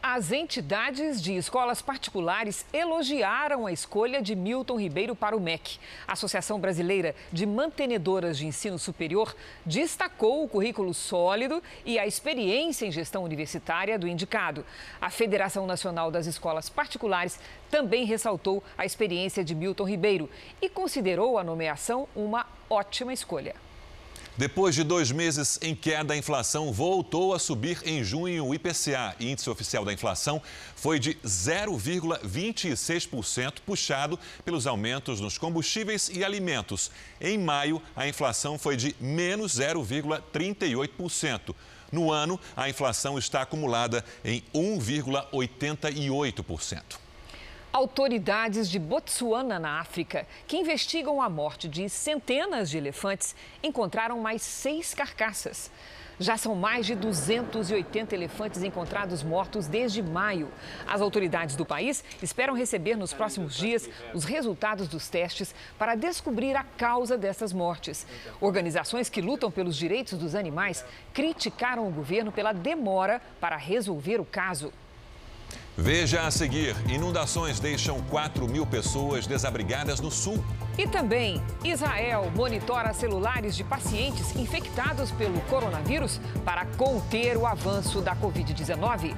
[0.01, 5.81] As entidades de escolas particulares elogiaram a escolha de Milton Ribeiro para o MEC.
[6.07, 9.35] A Associação Brasileira de Mantenedoras de Ensino Superior
[9.67, 14.65] destacou o currículo sólido e a experiência em gestão universitária do indicado.
[15.01, 20.31] A Federação Nacional das Escolas Particulares também ressaltou a experiência de Milton Ribeiro
[20.63, 23.68] e considerou a nomeação uma ótima escolha.
[24.38, 28.46] Depois de dois meses em queda, a inflação voltou a subir em junho.
[28.46, 30.40] O IPCA, índice oficial da inflação,
[30.77, 36.92] foi de 0,26%, puxado pelos aumentos nos combustíveis e alimentos.
[37.20, 41.53] Em maio, a inflação foi de menos 0,38%.
[41.90, 47.08] No ano, a inflação está acumulada em 1,88%.
[47.71, 54.41] Autoridades de Botsuana, na África, que investigam a morte de centenas de elefantes, encontraram mais
[54.41, 55.71] seis carcaças.
[56.19, 60.49] Já são mais de 280 elefantes encontrados mortos desde maio.
[60.87, 66.57] As autoridades do país esperam receber nos próximos dias os resultados dos testes para descobrir
[66.57, 68.07] a causa dessas mortes.
[68.41, 74.25] Organizações que lutam pelos direitos dos animais criticaram o governo pela demora para resolver o
[74.25, 74.73] caso.
[75.81, 80.45] Veja a seguir: inundações deixam 4 mil pessoas desabrigadas no sul.
[80.77, 88.17] E também, Israel monitora celulares de pacientes infectados pelo coronavírus para conter o avanço da
[88.17, 89.14] Covid-19.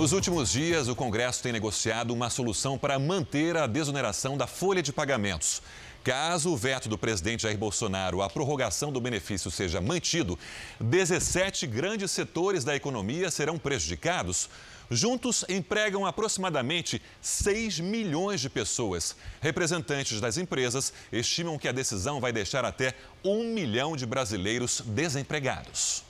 [0.00, 4.82] Nos últimos dias, o Congresso tem negociado uma solução para manter a desoneração da folha
[4.82, 5.60] de pagamentos.
[6.02, 10.38] Caso o veto do presidente Jair Bolsonaro à prorrogação do benefício seja mantido,
[10.80, 14.48] 17 grandes setores da economia serão prejudicados.
[14.90, 19.14] Juntos, empregam aproximadamente 6 milhões de pessoas.
[19.38, 26.08] Representantes das empresas estimam que a decisão vai deixar até 1 milhão de brasileiros desempregados.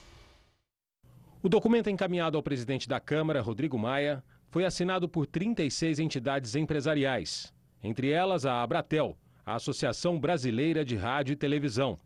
[1.43, 7.51] O documento encaminhado ao presidente da Câmara, Rodrigo Maia, foi assinado por 36 entidades empresariais,
[7.83, 11.97] entre elas a Abratel, a Associação Brasileira de Rádio e Televisão,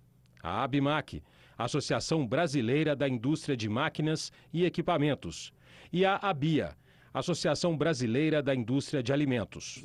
[0.41, 1.21] a ABMAC,
[1.57, 5.51] Associação Brasileira da Indústria de Máquinas e Equipamentos,
[5.91, 6.73] e a ABIA,
[7.13, 9.83] Associação Brasileira da Indústria de Alimentos.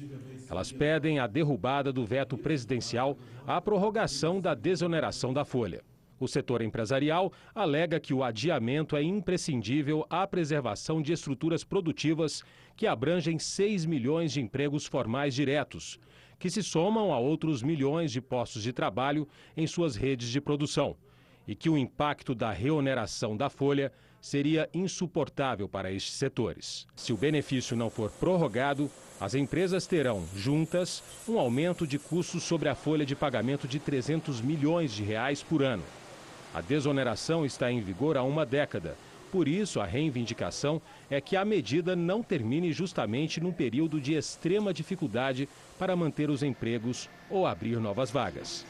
[0.48, 5.82] Elas pedem a derrubada do veto presidencial à prorrogação da desoneração da folha.
[6.20, 12.44] O setor empresarial alega que o adiamento é imprescindível à preservação de estruturas produtivas
[12.76, 15.98] que abrangem 6 milhões de empregos formais diretos,
[16.38, 20.94] que se somam a outros milhões de postos de trabalho em suas redes de produção,
[21.48, 26.86] e que o impacto da reoneração da folha seria insuportável para estes setores.
[26.94, 32.68] Se o benefício não for prorrogado, as empresas terão, juntas, um aumento de custos sobre
[32.68, 35.82] a folha de pagamento de 300 milhões de reais por ano.
[36.52, 38.96] A desoneração está em vigor há uma década.
[39.30, 44.74] Por isso, a reivindicação é que a medida não termine justamente num período de extrema
[44.74, 48.66] dificuldade para manter os empregos ou abrir novas vagas.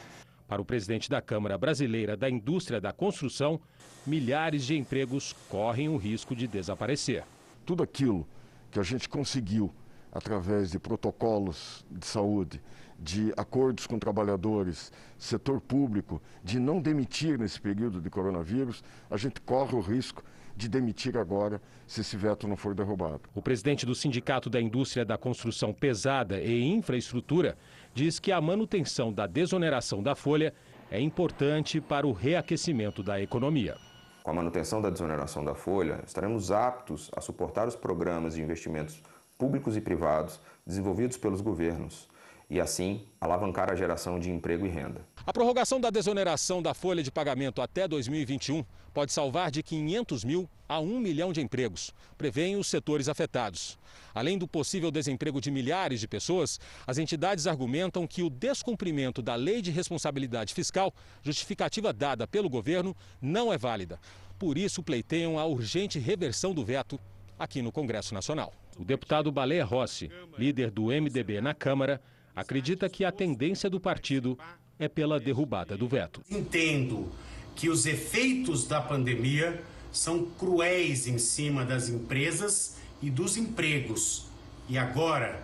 [0.47, 3.59] Para o presidente da Câmara Brasileira da Indústria da Construção,
[4.07, 7.25] milhares de empregos correm o risco de desaparecer.
[7.65, 8.29] Tudo aquilo
[8.71, 9.73] que a gente conseguiu
[10.13, 12.61] através de protocolos de saúde,
[13.01, 19.41] de acordos com trabalhadores, setor público, de não demitir nesse período de coronavírus, a gente
[19.41, 20.23] corre o risco
[20.55, 23.23] de demitir agora se esse veto não for derrubado.
[23.35, 27.57] O presidente do Sindicato da Indústria da Construção Pesada e Infraestrutura
[27.95, 30.53] diz que a manutenção da desoneração da folha
[30.91, 33.77] é importante para o reaquecimento da economia.
[34.23, 39.03] Com a manutenção da desoneração da folha, estaremos aptos a suportar os programas de investimentos
[39.39, 42.10] públicos e privados desenvolvidos pelos governos
[42.51, 45.07] e, assim, alavancar a geração de emprego e renda.
[45.25, 50.51] A prorrogação da desoneração da folha de pagamento até 2021 pode salvar de 500 mil
[50.69, 53.79] a 1 milhão de empregos, prevêem os setores afetados.
[54.13, 59.37] Além do possível desemprego de milhares de pessoas, as entidades argumentam que o descumprimento da
[59.37, 64.01] lei de responsabilidade fiscal, justificativa dada pelo governo, não é válida.
[64.39, 66.99] Por isso, pleiteiam a urgente reversão do veto
[67.39, 68.53] aqui no Congresso Nacional.
[68.77, 72.01] O deputado Baleia Rossi, líder do MDB na Câmara,
[72.41, 74.39] acredita que a tendência do partido
[74.79, 76.23] é pela derrubada do veto.
[76.31, 77.09] Entendo
[77.55, 84.27] que os efeitos da pandemia são cruéis em cima das empresas e dos empregos.
[84.69, 85.43] E agora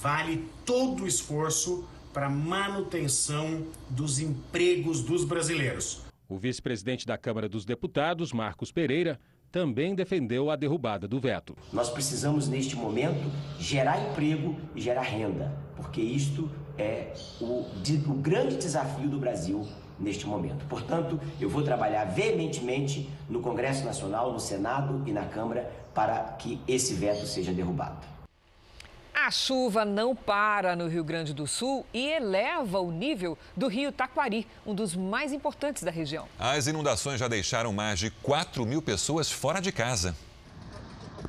[0.00, 6.02] vale todo o esforço para manutenção dos empregos dos brasileiros.
[6.28, 9.18] O vice-presidente da Câmara dos Deputados, Marcos Pereira,
[9.50, 11.56] também defendeu a derrubada do veto.
[11.72, 17.64] Nós precisamos, neste momento, gerar emprego e gerar renda, porque isto é o,
[18.08, 19.66] o grande desafio do Brasil
[19.98, 20.64] neste momento.
[20.66, 26.60] Portanto, eu vou trabalhar veementemente no Congresso Nacional, no Senado e na Câmara para que
[26.68, 28.17] esse veto seja derrubado.
[29.26, 33.90] A chuva não para no Rio Grande do Sul e eleva o nível do rio
[33.90, 36.26] Taquari, um dos mais importantes da região.
[36.38, 40.14] As inundações já deixaram mais de 4 mil pessoas fora de casa.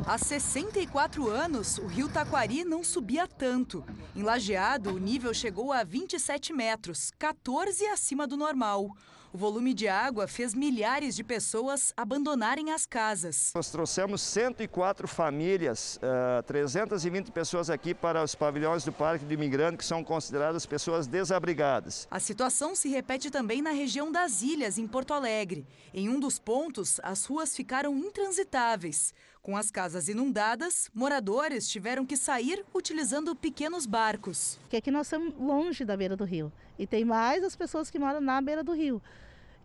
[0.06, 3.84] Há 64 anos, o rio Taquari não subia tanto.
[4.16, 8.96] Em Lajeado, o nível chegou a 27 metros, 14 acima do normal.
[9.32, 13.52] O volume de água fez milhares de pessoas abandonarem as casas.
[13.54, 19.34] Nós trouxemos 104 famílias, uh, eh, 320 pessoas aqui para os pavilhões do Parque do
[19.34, 22.08] Imigrante, que são consideradas pessoas desabrigadas.
[22.10, 25.64] A situação se repete também na região das ilhas, em Porto Alegre.
[25.94, 29.14] Em um dos pontos, as ruas ficaram intransitáveis.
[29.41, 34.58] Com as casas inundadas, moradores tiveram que sair utilizando pequenos barcos.
[34.62, 37.97] Porque aqui nós estamos longe da beira do rio e tem mais as pessoas que
[37.97, 39.02] moram na beira do rio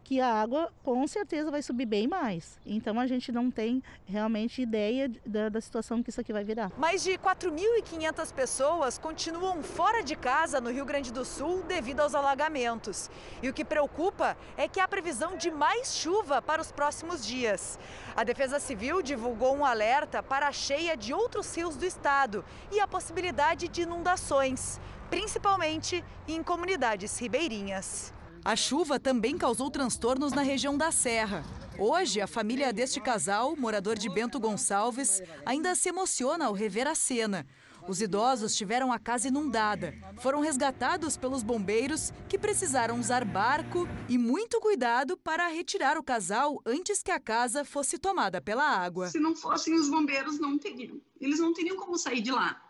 [0.04, 2.60] que a água com certeza vai subir bem mais.
[2.64, 6.70] Então a gente não tem realmente ideia da, da situação que isso aqui vai virar.
[6.78, 12.14] Mais de 4.500 pessoas continuam fora de casa no Rio Grande do Sul devido aos
[12.14, 13.10] alagamentos.
[13.42, 17.78] E o que preocupa é que há previsão de mais chuva para os próximos dias.
[18.14, 22.78] A Defesa Civil divulgou um alerta para a cheia de outros rios do estado e
[22.78, 24.78] a possibilidade de inundações,
[25.10, 28.13] principalmente em comunidades ribeirinhas.
[28.44, 31.42] A chuva também causou transtornos na região da Serra.
[31.78, 36.94] Hoje, a família deste casal, morador de Bento Gonçalves, ainda se emociona ao rever a
[36.94, 37.46] cena.
[37.88, 39.94] Os idosos tiveram a casa inundada.
[40.20, 46.61] Foram resgatados pelos bombeiros, que precisaram usar barco e muito cuidado para retirar o casal
[46.66, 49.09] antes que a casa fosse tomada pela água.
[49.09, 51.00] Se não fossem os bombeiros, não teriam.
[51.18, 52.62] Eles não teriam como sair de lá.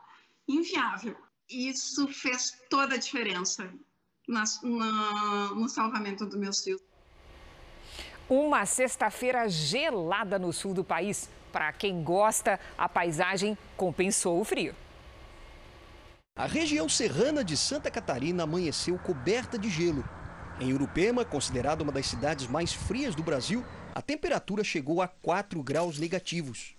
[0.46, 1.16] Inviável.
[1.50, 3.68] Isso fez toda a diferença
[4.26, 6.80] na, na, no salvamento dos meus filhos.
[8.28, 11.28] Uma sexta-feira gelada no sul do país.
[11.52, 14.74] Para quem gosta, a paisagem compensou o frio.
[16.36, 20.04] A região serrana de Santa Catarina amanheceu coberta de gelo.
[20.58, 25.62] Em Urupema, considerada uma das cidades mais frias do Brasil, a temperatura chegou a 4
[25.62, 26.74] graus negativos.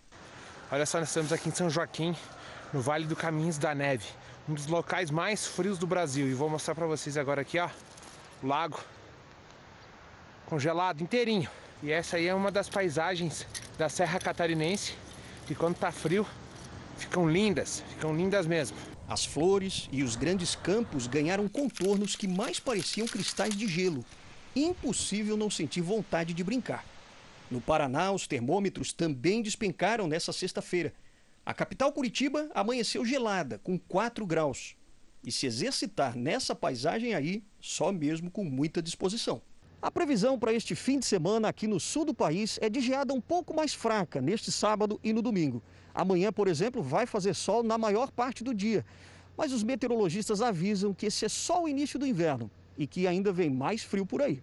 [0.72, 2.16] Olha só, nós estamos aqui em São Joaquim,
[2.74, 4.08] no Vale do Caminhos da Neve
[4.48, 6.28] um dos locais mais frios do Brasil.
[6.28, 7.70] E vou mostrar para vocês agora aqui, ó,
[8.44, 8.80] o lago
[10.46, 11.50] congelado inteirinho.
[11.82, 13.46] E essa aí é uma das paisagens
[13.78, 14.94] da Serra Catarinense,
[15.48, 16.26] que quando tá frio,
[16.98, 18.78] ficam lindas, ficam lindas mesmo.
[19.08, 24.06] As flores e os grandes campos ganharam contornos que mais pareciam cristais de gelo.
[24.56, 26.86] Impossível não sentir vontade de brincar.
[27.52, 30.94] No Paraná, os termômetros também despencaram nessa sexta-feira.
[31.46, 34.76] A capital Curitiba amanheceu gelada, com 4 graus.
[35.24, 39.40] E se exercitar nessa paisagem aí, só mesmo com muita disposição.
[39.80, 43.14] A previsão para este fim de semana aqui no sul do país é de geada
[43.14, 45.62] um pouco mais fraca neste sábado e no domingo.
[45.94, 48.84] Amanhã, por exemplo, vai fazer sol na maior parte do dia.
[49.38, 53.32] Mas os meteorologistas avisam que esse é só o início do inverno e que ainda
[53.32, 54.42] vem mais frio por aí.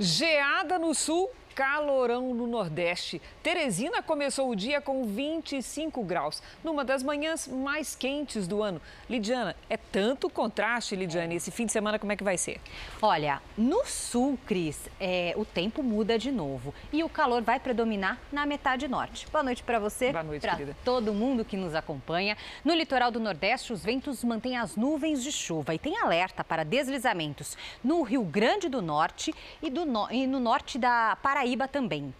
[0.00, 3.22] Geada no sul calorão no Nordeste.
[3.42, 8.80] Teresina começou o dia com 25 graus, numa das manhãs mais quentes do ano.
[9.08, 12.60] Lidiana, é tanto contraste, Lidiane, esse fim de semana como é que vai ser?
[13.00, 18.18] Olha, no sul, Cris, é, o tempo muda de novo e o calor vai predominar
[18.32, 19.26] na metade norte.
[19.30, 22.36] Boa noite para você, para todo mundo que nos acompanha.
[22.64, 26.64] No litoral do Nordeste, os ventos mantêm as nuvens de chuva e tem alerta para
[26.64, 30.10] deslizamentos no Rio Grande do Norte e, do no...
[30.10, 32.14] e no norte da Paraíba Paraíba também.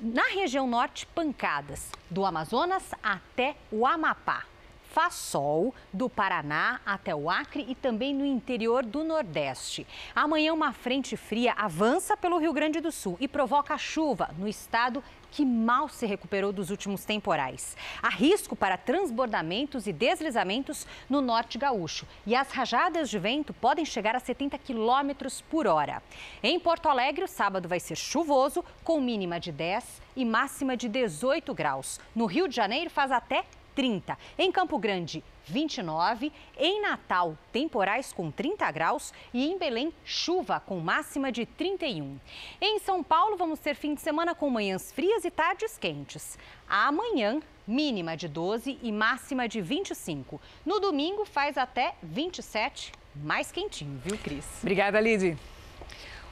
[0.00, 4.42] Na região norte, pancadas, do Amazonas até o Amapá.
[4.90, 9.86] Faz sol do Paraná até o Acre e também no interior do Nordeste.
[10.12, 15.04] Amanhã, uma frente fria avança pelo Rio Grande do Sul e provoca chuva no estado
[15.34, 17.76] que mal se recuperou dos últimos temporais.
[18.00, 23.84] Há risco para transbordamentos e deslizamentos no norte gaúcho e as rajadas de vento podem
[23.84, 26.00] chegar a 70 quilômetros por hora.
[26.40, 30.88] Em Porto Alegre, o sábado vai ser chuvoso, com mínima de 10 e máxima de
[30.88, 31.98] 18 graus.
[32.14, 33.44] No Rio de Janeiro, faz até
[33.74, 34.16] 30.
[34.38, 36.32] Em Campo Grande, 29.
[36.56, 39.12] Em Natal, temporais com 30 graus.
[39.32, 42.18] E em Belém, chuva com máxima de 31.
[42.60, 46.38] Em São Paulo, vamos ter fim de semana com manhãs frias e tardes quentes.
[46.68, 50.40] Amanhã, mínima de 12 e máxima de 25.
[50.64, 54.46] No domingo, faz até 27, mais quentinho, viu, Cris?
[54.62, 55.36] Obrigada, Lidy.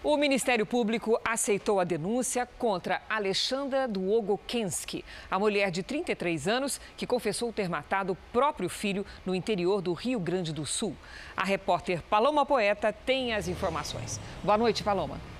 [0.04, 7.06] O Ministério Público aceitou a denúncia contra Alexandra Długokensky, a mulher de 33 anos que
[7.06, 10.96] confessou ter matado o próprio filho no interior do Rio Grande do Sul.
[11.36, 14.18] A repórter Paloma Poeta tem as informações.
[14.42, 15.31] Boa noite, Paloma.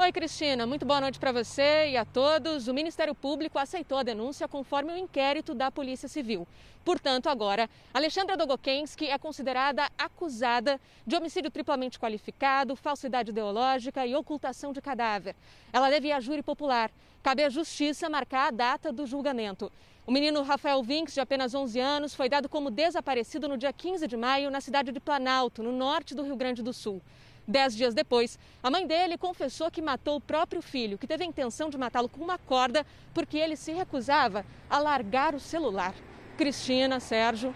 [0.00, 0.64] Oi, Cristina.
[0.64, 2.68] Muito boa noite para você e a todos.
[2.68, 6.46] O Ministério Público aceitou a denúncia conforme o inquérito da Polícia Civil.
[6.84, 14.72] Portanto, agora, Alexandra Dogokensky é considerada acusada de homicídio triplamente qualificado, falsidade ideológica e ocultação
[14.72, 15.34] de cadáver.
[15.72, 16.92] Ela deve ir à júri popular.
[17.20, 19.70] Cabe à Justiça marcar a data do julgamento.
[20.06, 24.06] O menino Rafael Vinks, de apenas 11 anos, foi dado como desaparecido no dia 15
[24.06, 27.02] de maio na cidade de Planalto, no norte do Rio Grande do Sul.
[27.50, 31.26] Dez dias depois, a mãe dele confessou que matou o próprio filho, que teve a
[31.26, 32.84] intenção de matá-lo com uma corda
[33.14, 35.94] porque ele se recusava a largar o celular.
[36.36, 37.54] Cristina, Sérgio.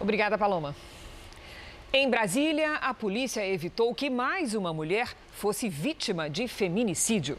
[0.00, 0.74] Obrigada, Paloma.
[1.92, 7.38] Em Brasília, a polícia evitou que mais uma mulher fosse vítima de feminicídio.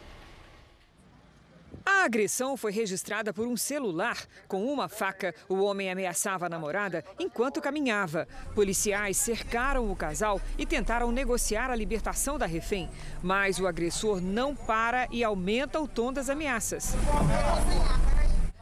[1.86, 4.18] A agressão foi registrada por um celular.
[4.48, 8.28] Com uma faca, o homem ameaçava a namorada enquanto caminhava.
[8.56, 12.90] Policiais cercaram o casal e tentaram negociar a libertação da refém.
[13.22, 16.96] Mas o agressor não para e aumenta o tom das ameaças.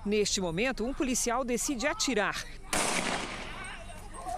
[0.05, 2.45] Neste momento, um policial decide atirar.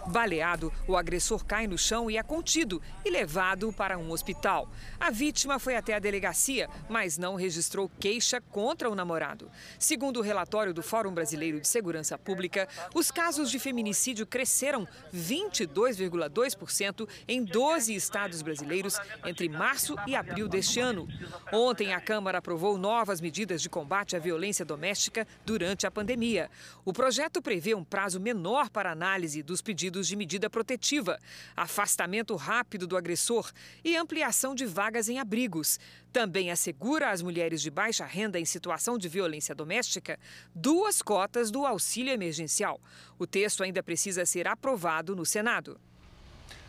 [0.10, 4.68] Baleado, o agressor cai no chão e é contido e levado para um hospital.
[5.00, 9.52] A vítima foi até a delegacia, mas não registrou queixa contra o namorado.
[9.78, 17.08] Segundo o relatório do Fórum Brasileiro de Segurança Pública, os casos de feminicídio cresceram 22,2%
[17.28, 21.08] em 12 estados brasileiros entre março e abril deste ano.
[21.54, 26.50] Ontem, a Câmara aprovou novas medidas de combate à violência doméstica durante a pandemia.
[26.84, 31.20] O projeto prevê um prazo menor para análise dos pedidos pedidos de medida protetiva,
[31.56, 33.52] afastamento rápido do agressor
[33.84, 35.80] e ampliação de vagas em abrigos.
[36.12, 40.18] Também assegura às mulheres de baixa renda em situação de violência doméstica
[40.56, 42.80] duas cotas do auxílio emergencial.
[43.18, 45.80] O texto ainda precisa ser aprovado no Senado.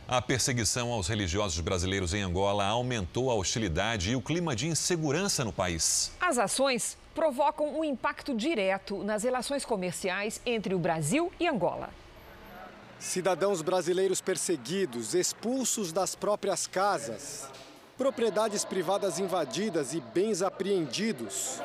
[0.08, 5.44] A perseguição aos religiosos brasileiros em Angola aumentou a hostilidade e o clima de insegurança
[5.44, 6.10] no país.
[6.20, 11.90] As ações provocam um impacto direto nas relações comerciais entre o Brasil e Angola.
[13.01, 17.48] Cidadãos brasileiros perseguidos, expulsos das próprias casas,
[17.96, 21.62] propriedades privadas invadidas e bens apreendidos,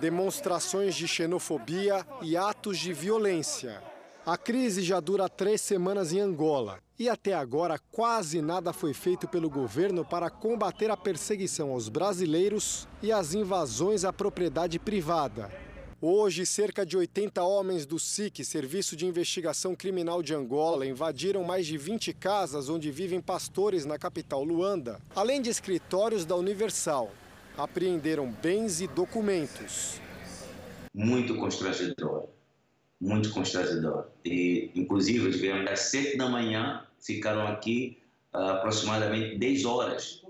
[0.00, 3.82] demonstrações de xenofobia e atos de violência.
[4.24, 9.28] A crise já dura três semanas em Angola e até agora quase nada foi feito
[9.28, 15.67] pelo governo para combater a perseguição aos brasileiros e as invasões à propriedade privada.
[16.00, 21.66] Hoje, cerca de 80 homens do SIC, Serviço de Investigação Criminal de Angola, invadiram mais
[21.66, 27.10] de 20 casas onde vivem pastores na capital Luanda, além de escritórios da Universal.
[27.56, 30.00] Apreenderam bens e documentos.
[30.94, 32.28] Muito constrangedor,
[33.00, 34.06] muito constrangedor.
[34.24, 37.98] E, inclusive, vieram às 7 da manhã, ficaram aqui
[38.32, 40.22] uh, aproximadamente 10 horas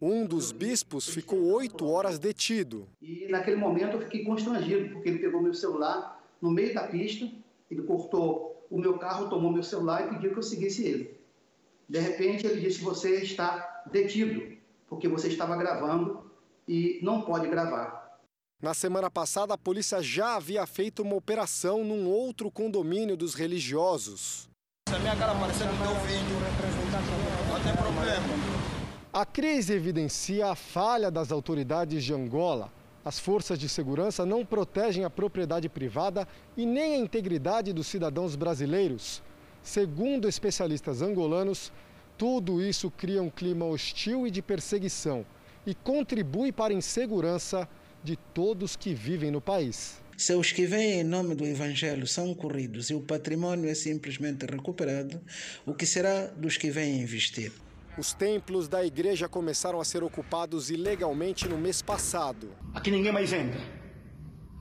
[0.00, 2.88] um dos bispos ficou oito horas detido.
[3.00, 7.28] E naquele momento eu fiquei constrangido, porque ele pegou meu celular no meio da pista,
[7.70, 11.20] ele cortou o meu carro, tomou meu celular e pediu que eu seguisse ele.
[11.88, 14.56] De repente ele disse: Você está detido,
[14.88, 16.30] porque você estava gravando
[16.66, 18.00] e não pode gravar.
[18.62, 24.48] Na semana passada, a polícia já havia feito uma operação num outro condomínio dos religiosos.
[24.88, 26.36] Se a minha cara aparecer no teu vídeo,
[27.48, 28.59] não tem problema.
[29.12, 32.72] A crise evidencia a falha das autoridades de Angola.
[33.04, 38.36] As forças de segurança não protegem a propriedade privada e nem a integridade dos cidadãos
[38.36, 39.20] brasileiros.
[39.64, 41.72] Segundo especialistas angolanos,
[42.16, 45.26] tudo isso cria um clima hostil e de perseguição
[45.66, 47.68] e contribui para a insegurança
[48.04, 49.98] de todos que vivem no país.
[50.16, 54.46] Se os que vêm em nome do Evangelho são corridos e o patrimônio é simplesmente
[54.46, 55.20] recuperado,
[55.66, 57.50] o que será dos que vêm investir?
[57.98, 62.50] Os templos da igreja começaram a ser ocupados ilegalmente no mês passado.
[62.72, 63.60] Aqui ninguém mais entra.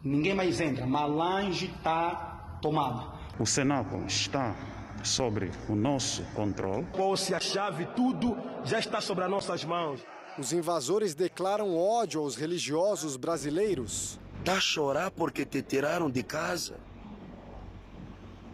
[0.04, 0.86] Ninguém mais entra.
[0.86, 3.20] Malange está tomada.
[3.40, 4.56] O cenáculo está
[5.04, 6.88] sobre o nosso controle.
[6.98, 10.02] Ou-se a chave, tudo já está sobre as nossas mãos.
[10.38, 14.20] Os invasores declaram ódio aos religiosos brasileiros.
[14.44, 16.78] Tá a chorar porque te tiraram de casa?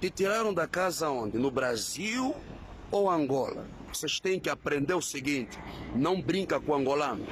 [0.02, 1.38] Te tiraram da casa onde?
[1.38, 2.36] No Brasil
[2.92, 3.66] ou Angola?
[3.92, 5.58] Vocês têm que aprender o seguinte:
[5.96, 7.26] não brinca com o angolano.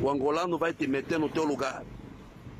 [0.00, 1.84] O angolano vai te meter no teu lugar.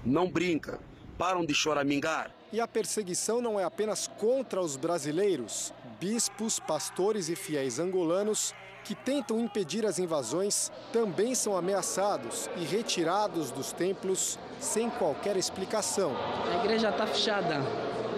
[0.04, 0.80] Não brinca.
[1.18, 2.30] Param de choramingar.
[2.52, 5.72] E a perseguição não é apenas contra os brasileiros.
[6.00, 13.50] Bispos, pastores e fiéis angolanos que tentam impedir as invasões também são ameaçados e retirados
[13.50, 16.12] dos templos sem qualquer explicação.
[16.50, 17.60] A igreja está fechada,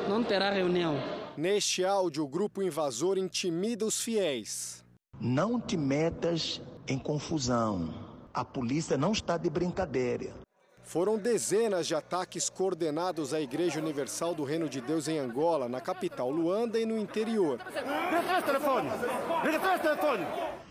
[0.09, 1.24] não terá reunião.
[1.37, 4.85] Neste áudio, o grupo invasor intimida os fiéis.
[5.20, 7.93] Não te metas em confusão.
[8.32, 10.32] A polícia não está de brincadeira.
[10.85, 15.80] Foram dezenas de ataques coordenados à Igreja Universal do Reino de Deus em Angola, na
[15.80, 17.59] capital Luanda e no interior.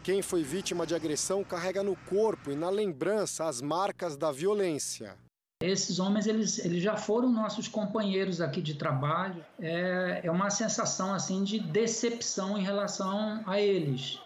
[0.02, 5.18] Quem foi vítima de agressão carrega no corpo e na lembrança as marcas da violência.
[5.64, 9.46] Esses homens eles, eles já foram nossos companheiros aqui de trabalho.
[9.58, 14.20] É, é uma sensação assim de decepção em relação a eles.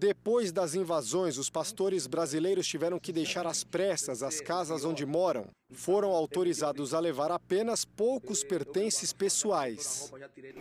[0.00, 5.46] Depois das invasões, os pastores brasileiros tiveram que deixar às pressas as casas onde moram.
[5.72, 10.12] Foram autorizados a levar apenas poucos pertences pessoais.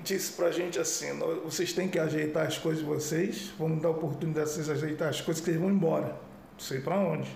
[0.03, 1.07] Disse pra gente assim:
[1.43, 5.21] vocês têm que ajeitar as coisas de vocês, vamos dar oportunidade de vocês ajeitar as
[5.21, 6.09] coisas que eles vão embora.
[6.51, 7.31] Não sei para onde.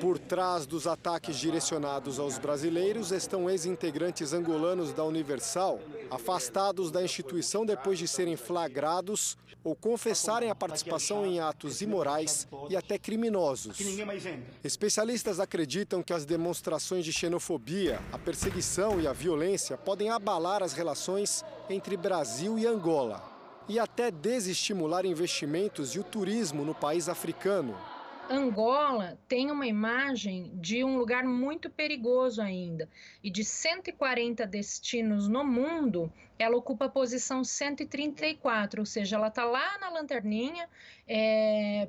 [0.00, 5.80] Por trás dos ataques direcionados aos brasileiros estão ex-integrantes angolanos da Universal,
[6.10, 12.76] afastados da instituição depois de serem flagrados ou confessarem a participação em atos imorais e
[12.76, 13.76] até criminosos.
[14.62, 20.72] Especialistas acreditam que as demonstrações de xenofobia, a perseguição e a violência podem abalar as
[20.72, 23.22] relações entre Brasil e Angola
[23.68, 27.76] e até desestimular investimentos e o turismo no país africano.
[28.28, 32.88] Angola tem uma imagem de um lugar muito perigoso ainda.
[33.22, 39.44] E de 140 destinos no mundo, ela ocupa a posição 134, ou seja, ela está
[39.44, 40.68] lá na lanterninha,
[41.06, 41.88] é,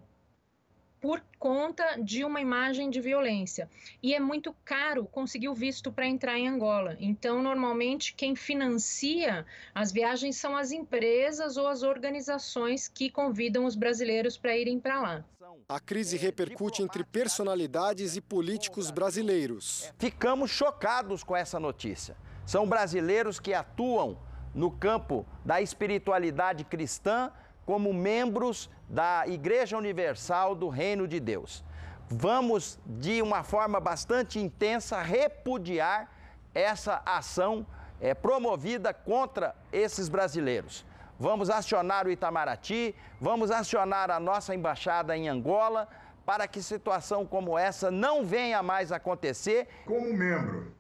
[1.02, 3.70] por conta de uma imagem de violência.
[4.04, 6.98] E é muito caro conseguir o visto para entrar em Angola.
[7.00, 13.76] Então, normalmente, quem financia as viagens são as empresas ou as organizações que convidam os
[13.76, 15.26] brasileiros para irem para lá.
[15.68, 19.92] A crise repercute entre personalidades e políticos brasileiros.
[19.98, 22.16] Ficamos chocados com essa notícia.
[22.46, 24.18] São brasileiros que atuam
[24.54, 27.32] no campo da espiritualidade cristã
[27.70, 31.64] como membros da Igreja Universal do Reino de Deus.
[32.10, 36.10] Vamos, de uma forma bastante intensa, repudiar
[36.52, 37.64] essa ação
[38.02, 40.84] é, promovida contra esses brasileiros.
[41.20, 45.88] Vamos acionar o Itamaraty, vamos acionar a nossa embaixada em Angola
[46.26, 49.68] para que situação como essa não venha mais acontecer.
[49.86, 50.74] Como membro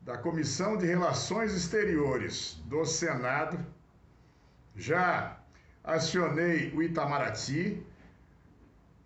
[0.00, 3.58] da Comissão de Relações Exteriores do Senado,
[4.74, 5.41] já
[5.84, 7.84] acionei o Itamaraty,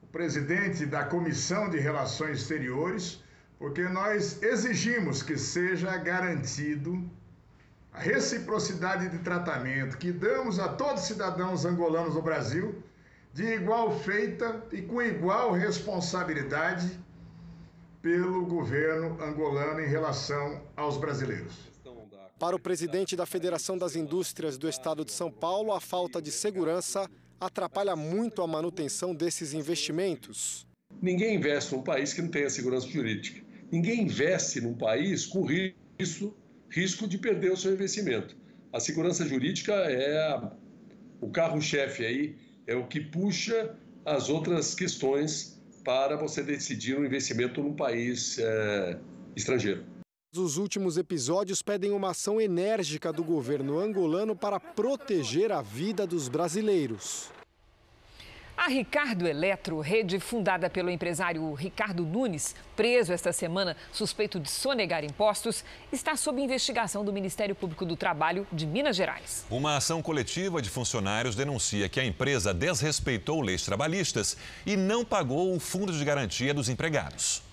[0.03, 3.23] o presidente da Comissão de Relações Exteriores,
[3.59, 7.03] porque nós exigimos que seja garantido
[7.93, 12.83] a reciprocidade de tratamento que damos a todos os cidadãos angolanos do Brasil,
[13.33, 16.99] de igual feita e com igual responsabilidade
[18.03, 21.76] pelo governo angolano em relação aos brasileiros.
[22.39, 26.31] Para o presidente da Federação das Indústrias do Estado de São Paulo, a falta de
[26.31, 27.11] segurança
[27.41, 30.67] atrapalha muito a manutenção desses investimentos.
[31.01, 33.43] Ninguém investe num país que não tenha segurança jurídica.
[33.73, 36.37] Ninguém investe num país com risco,
[36.69, 38.37] risco de perder o seu investimento.
[38.71, 40.39] A segurança jurídica é
[41.23, 43.75] o carro-chefe aí, é o que puxa
[44.05, 48.99] as outras questões para você decidir um investimento num país é,
[49.35, 49.96] estrangeiro.
[50.37, 56.29] Os últimos episódios pedem uma ação enérgica do governo angolano para proteger a vida dos
[56.29, 57.31] brasileiros.
[58.57, 65.05] A Ricardo Eletro, rede fundada pelo empresário Ricardo Nunes, preso esta semana suspeito de sonegar
[65.05, 65.63] impostos,
[65.93, 69.47] está sob investigação do Ministério Público do Trabalho de Minas Gerais.
[69.51, 75.55] Uma ação coletiva de funcionários denuncia que a empresa desrespeitou leis trabalhistas e não pagou
[75.55, 77.46] o fundo de garantia dos empregados.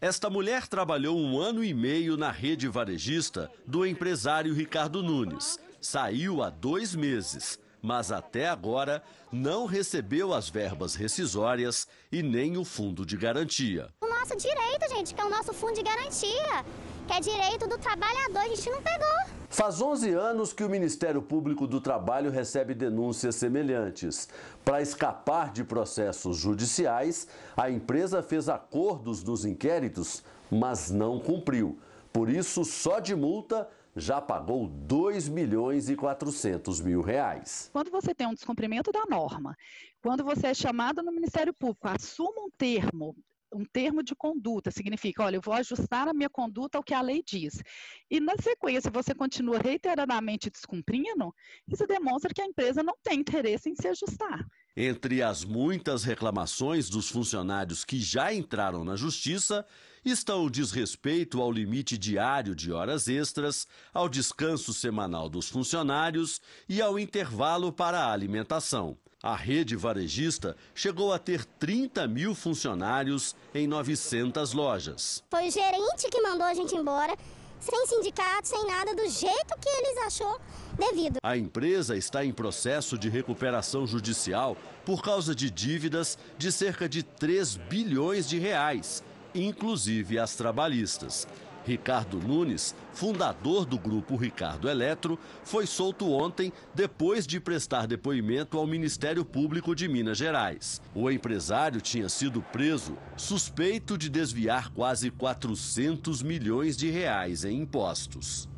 [0.00, 5.58] Esta mulher trabalhou um ano e meio na rede varejista do empresário Ricardo Nunes.
[5.80, 12.64] Saiu há dois meses, mas até agora não recebeu as verbas rescisórias e nem o
[12.64, 13.88] fundo de garantia.
[14.00, 16.64] O nosso direito, gente, que é o nosso fundo de garantia.
[17.08, 19.08] Que é direito do trabalhador, a gente não pegou.
[19.48, 24.28] Faz 11 anos que o Ministério Público do Trabalho recebe denúncias semelhantes.
[24.62, 31.78] Para escapar de processos judiciais, a empresa fez acordos nos inquéritos, mas não cumpriu.
[32.12, 37.70] Por isso, só de multa, já pagou 2 milhões e 400 mil reais.
[37.72, 39.56] Quando você tem um descumprimento da norma,
[40.02, 43.16] quando você é chamado no Ministério Público, assuma um termo
[43.52, 47.00] um termo de conduta, significa, olha, eu vou ajustar a minha conduta ao que a
[47.00, 47.62] lei diz.
[48.10, 51.34] E na sequência você continua reiteradamente descumprindo,
[51.66, 54.46] isso demonstra que a empresa não tem interesse em se ajustar.
[54.76, 59.66] Entre as muitas reclamações dos funcionários que já entraram na justiça,
[60.04, 66.80] estão o desrespeito ao limite diário de horas extras, ao descanso semanal dos funcionários e
[66.80, 68.96] ao intervalo para a alimentação.
[69.20, 75.24] A rede varejista chegou a ter 30 mil funcionários em 900 lojas.
[75.28, 77.16] Foi o gerente que mandou a gente embora,
[77.58, 80.40] sem sindicato, sem nada, do jeito que eles achou
[80.78, 81.18] devido.
[81.20, 87.02] A empresa está em processo de recuperação judicial por causa de dívidas de cerca de
[87.02, 89.02] 3 bilhões de reais,
[89.34, 91.26] inclusive as trabalhistas.
[91.68, 98.66] Ricardo Nunes, fundador do grupo Ricardo Eletro, foi solto ontem depois de prestar depoimento ao
[98.66, 100.80] Ministério Público de Minas Gerais.
[100.94, 108.48] O empresário tinha sido preso suspeito de desviar quase 400 milhões de reais em impostos.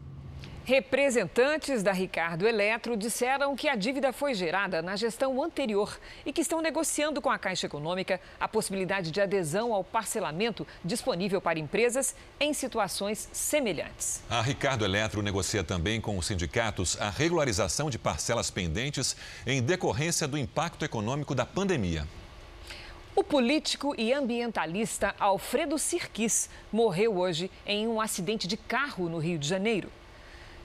[0.65, 6.43] Representantes da Ricardo Eletro disseram que a dívida foi gerada na gestão anterior e que
[6.43, 12.15] estão negociando com a Caixa Econômica a possibilidade de adesão ao parcelamento disponível para empresas
[12.39, 14.23] em situações semelhantes.
[14.29, 20.29] A Ricardo Eletro negocia também com os sindicatos a regularização de parcelas pendentes em decorrência
[20.29, 22.07] do impacto econômico da pandemia.
[23.17, 29.39] O político e ambientalista Alfredo Sirquis morreu hoje em um acidente de carro no Rio
[29.39, 29.91] de Janeiro.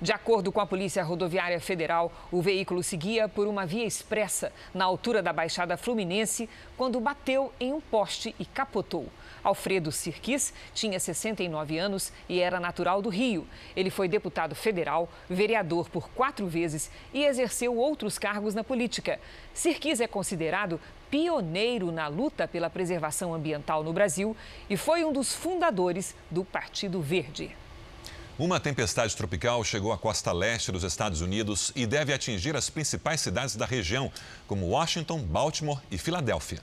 [0.02, 4.84] De acordo com a Polícia Rodoviária Federal, o veículo seguia por uma via expressa na
[4.84, 9.08] altura da Baixada Fluminense quando bateu em um poste e capotou.
[9.42, 13.48] Alfredo Sirquis tinha 69 anos e era natural do Rio.
[13.74, 19.18] Ele foi deputado federal, vereador por quatro vezes e exerceu outros cargos na política.
[19.54, 20.78] Sirquis é considerado
[21.10, 24.36] pioneiro na luta pela preservação ambiental no Brasil
[24.70, 27.56] e foi um dos fundadores do Partido Verde.
[28.38, 33.22] Uma tempestade tropical chegou à costa leste dos Estados Unidos e deve atingir as principais
[33.22, 34.12] cidades da região,
[34.46, 36.60] como Washington, Baltimore e Filadélfia.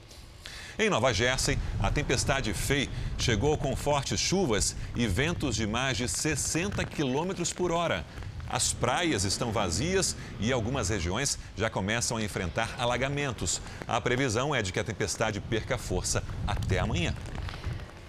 [0.77, 6.07] Em Nova Jersey, a tempestade Faye chegou com fortes chuvas e ventos de mais de
[6.07, 8.05] 60 quilômetros por hora.
[8.47, 13.59] As praias estão vazias e algumas regiões já começam a enfrentar alagamentos.
[13.87, 17.15] A previsão é de que a tempestade perca força até amanhã.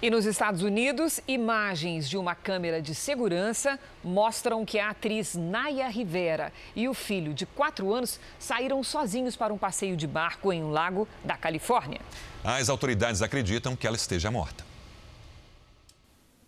[0.05, 5.89] E nos Estados Unidos, imagens de uma câmera de segurança mostram que a atriz Naya
[5.89, 10.63] Rivera e o filho de quatro anos saíram sozinhos para um passeio de barco em
[10.63, 12.03] um lago da Califórnia.
[12.45, 14.63] As autoridades acreditam que ela esteja morta.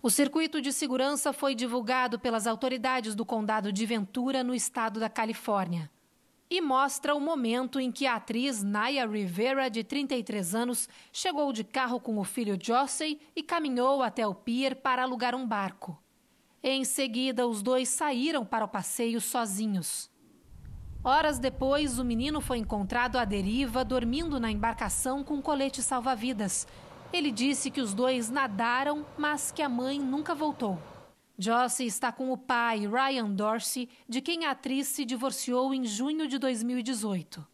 [0.03, 5.09] O circuito de segurança foi divulgado pelas autoridades do condado de Ventura, no estado da
[5.09, 5.91] Califórnia
[6.49, 11.65] e mostra o momento em que a atriz Naya Rivera, de 33 anos, chegou de
[11.65, 16.01] carro com o filho Jossey e caminhou até o pier para alugar um barco.
[16.63, 20.11] Em seguida, os dois saíram para o passeio sozinhos.
[21.03, 26.67] Horas depois, o menino foi encontrado à deriva, dormindo na embarcação com colete salva-vidas.
[27.13, 30.77] Ele disse que os dois nadaram, mas que a mãe nunca voltou.
[31.39, 36.27] Josie está com o pai, Ryan Dorsey, de quem a atriz se divorciou em junho
[36.27, 37.47] de 2018.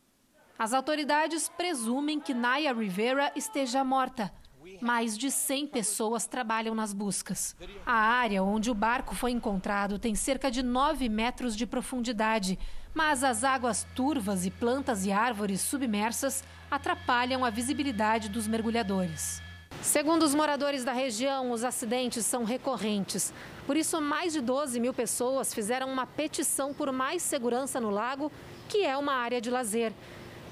[0.57, 4.33] As autoridades presumem que Naya Rivera esteja morta.
[4.80, 7.57] Mais de 100 pessoas trabalham nas buscas.
[7.85, 12.57] A área onde o barco foi encontrado tem cerca de 9 metros de profundidade,
[12.95, 19.43] mas as águas turvas e plantas e árvores submersas atrapalham a visibilidade dos mergulhadores.
[19.80, 23.33] Segundo os moradores da região, os acidentes são recorrentes.
[23.72, 28.30] Por isso, mais de 12 mil pessoas fizeram uma petição por mais segurança no lago,
[28.68, 29.94] que é uma área de lazer.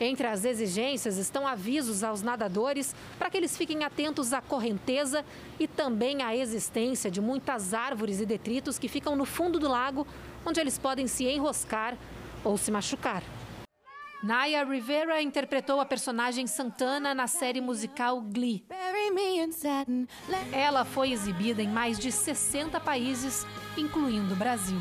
[0.00, 5.22] Entre as exigências estão avisos aos nadadores para que eles fiquem atentos à correnteza
[5.58, 10.06] e também à existência de muitas árvores e detritos que ficam no fundo do lago,
[10.46, 11.98] onde eles podem se enroscar
[12.42, 13.22] ou se machucar.
[14.22, 18.62] Naya Rivera interpretou a personagem Santana na série musical Glee.
[20.52, 23.46] Ela foi exibida em mais de 60 países,
[23.78, 24.78] incluindo o Brasil.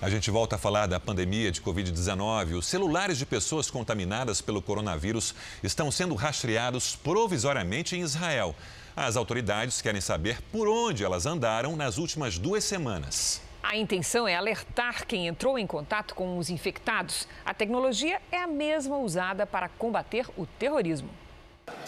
[0.00, 2.56] A gente volta a falar da pandemia de Covid-19.
[2.56, 8.56] Os celulares de pessoas contaminadas pelo coronavírus estão sendo rastreados provisoriamente em Israel.
[8.96, 13.51] As autoridades querem saber por onde elas andaram nas últimas duas semanas.
[13.62, 17.28] A intenção é alertar quem entrou em contato com os infectados.
[17.44, 21.08] A tecnologia é a mesma usada para combater o terrorismo.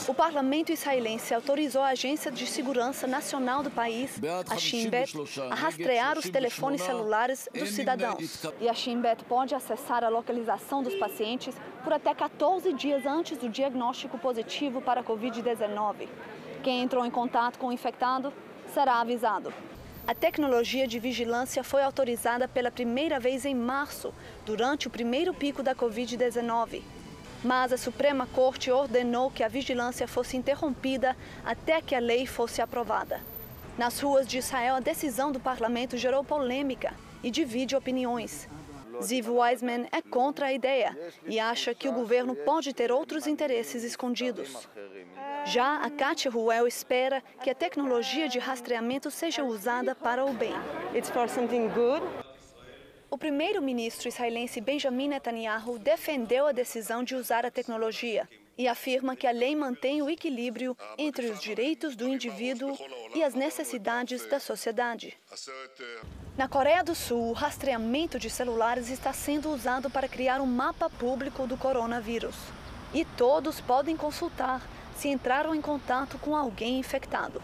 [0.06, 5.12] O parlamento israelense autorizou a Agência de Segurança Nacional do país, a Shin Bet,
[5.50, 8.44] a rastrear os telefones celulares dos cidadãos.
[8.60, 13.36] E a Shin Bet pode acessar a localização dos pacientes por até 14 dias antes
[13.36, 16.08] do diagnóstico positivo para a Covid-19.
[16.62, 18.32] Quem entrou em contato com o infectado
[18.72, 19.52] será avisado.
[20.06, 24.12] A tecnologia de vigilância foi autorizada pela primeira vez em março,
[24.44, 26.82] durante o primeiro pico da Covid-19
[27.44, 32.62] mas a Suprema Corte ordenou que a vigilância fosse interrompida até que a lei fosse
[32.62, 33.20] aprovada.
[33.76, 38.48] Nas ruas de Israel, a decisão do parlamento gerou polêmica e divide opiniões.
[39.02, 40.96] Ziv Weizman é contra a ideia
[41.26, 44.66] e acha que o governo pode ter outros interesses escondidos.
[45.46, 50.54] Já a Katia Ruel espera que a tecnologia de rastreamento seja usada para o bem.
[50.94, 52.02] It's for something good.
[53.10, 58.26] O primeiro-ministro israelense Benjamin Netanyahu defendeu a decisão de usar a tecnologia
[58.56, 62.76] e afirma que a lei mantém o equilíbrio entre os direitos do indivíduo
[63.14, 65.14] e as necessidades da sociedade.
[66.38, 70.88] Na Coreia do Sul, o rastreamento de celulares está sendo usado para criar um mapa
[70.88, 72.36] público do coronavírus.
[72.94, 74.62] E todos podem consultar
[74.96, 77.40] se entraram em contato com alguém infectado.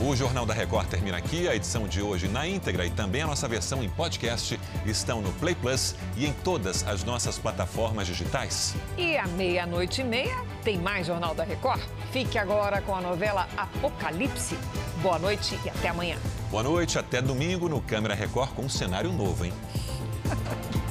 [0.00, 1.48] O Jornal da Record termina aqui.
[1.48, 5.32] A edição de hoje na íntegra e também a nossa versão em podcast estão no
[5.34, 8.74] Play Plus e em todas as nossas plataformas digitais.
[8.98, 11.80] E à meia-noite e meia tem mais Jornal da Record.
[12.10, 14.58] Fique agora com a novela Apocalipse.
[15.02, 16.16] Boa noite e até amanhã.
[16.50, 19.52] Boa noite, até domingo no Câmera Record com um cenário novo, hein?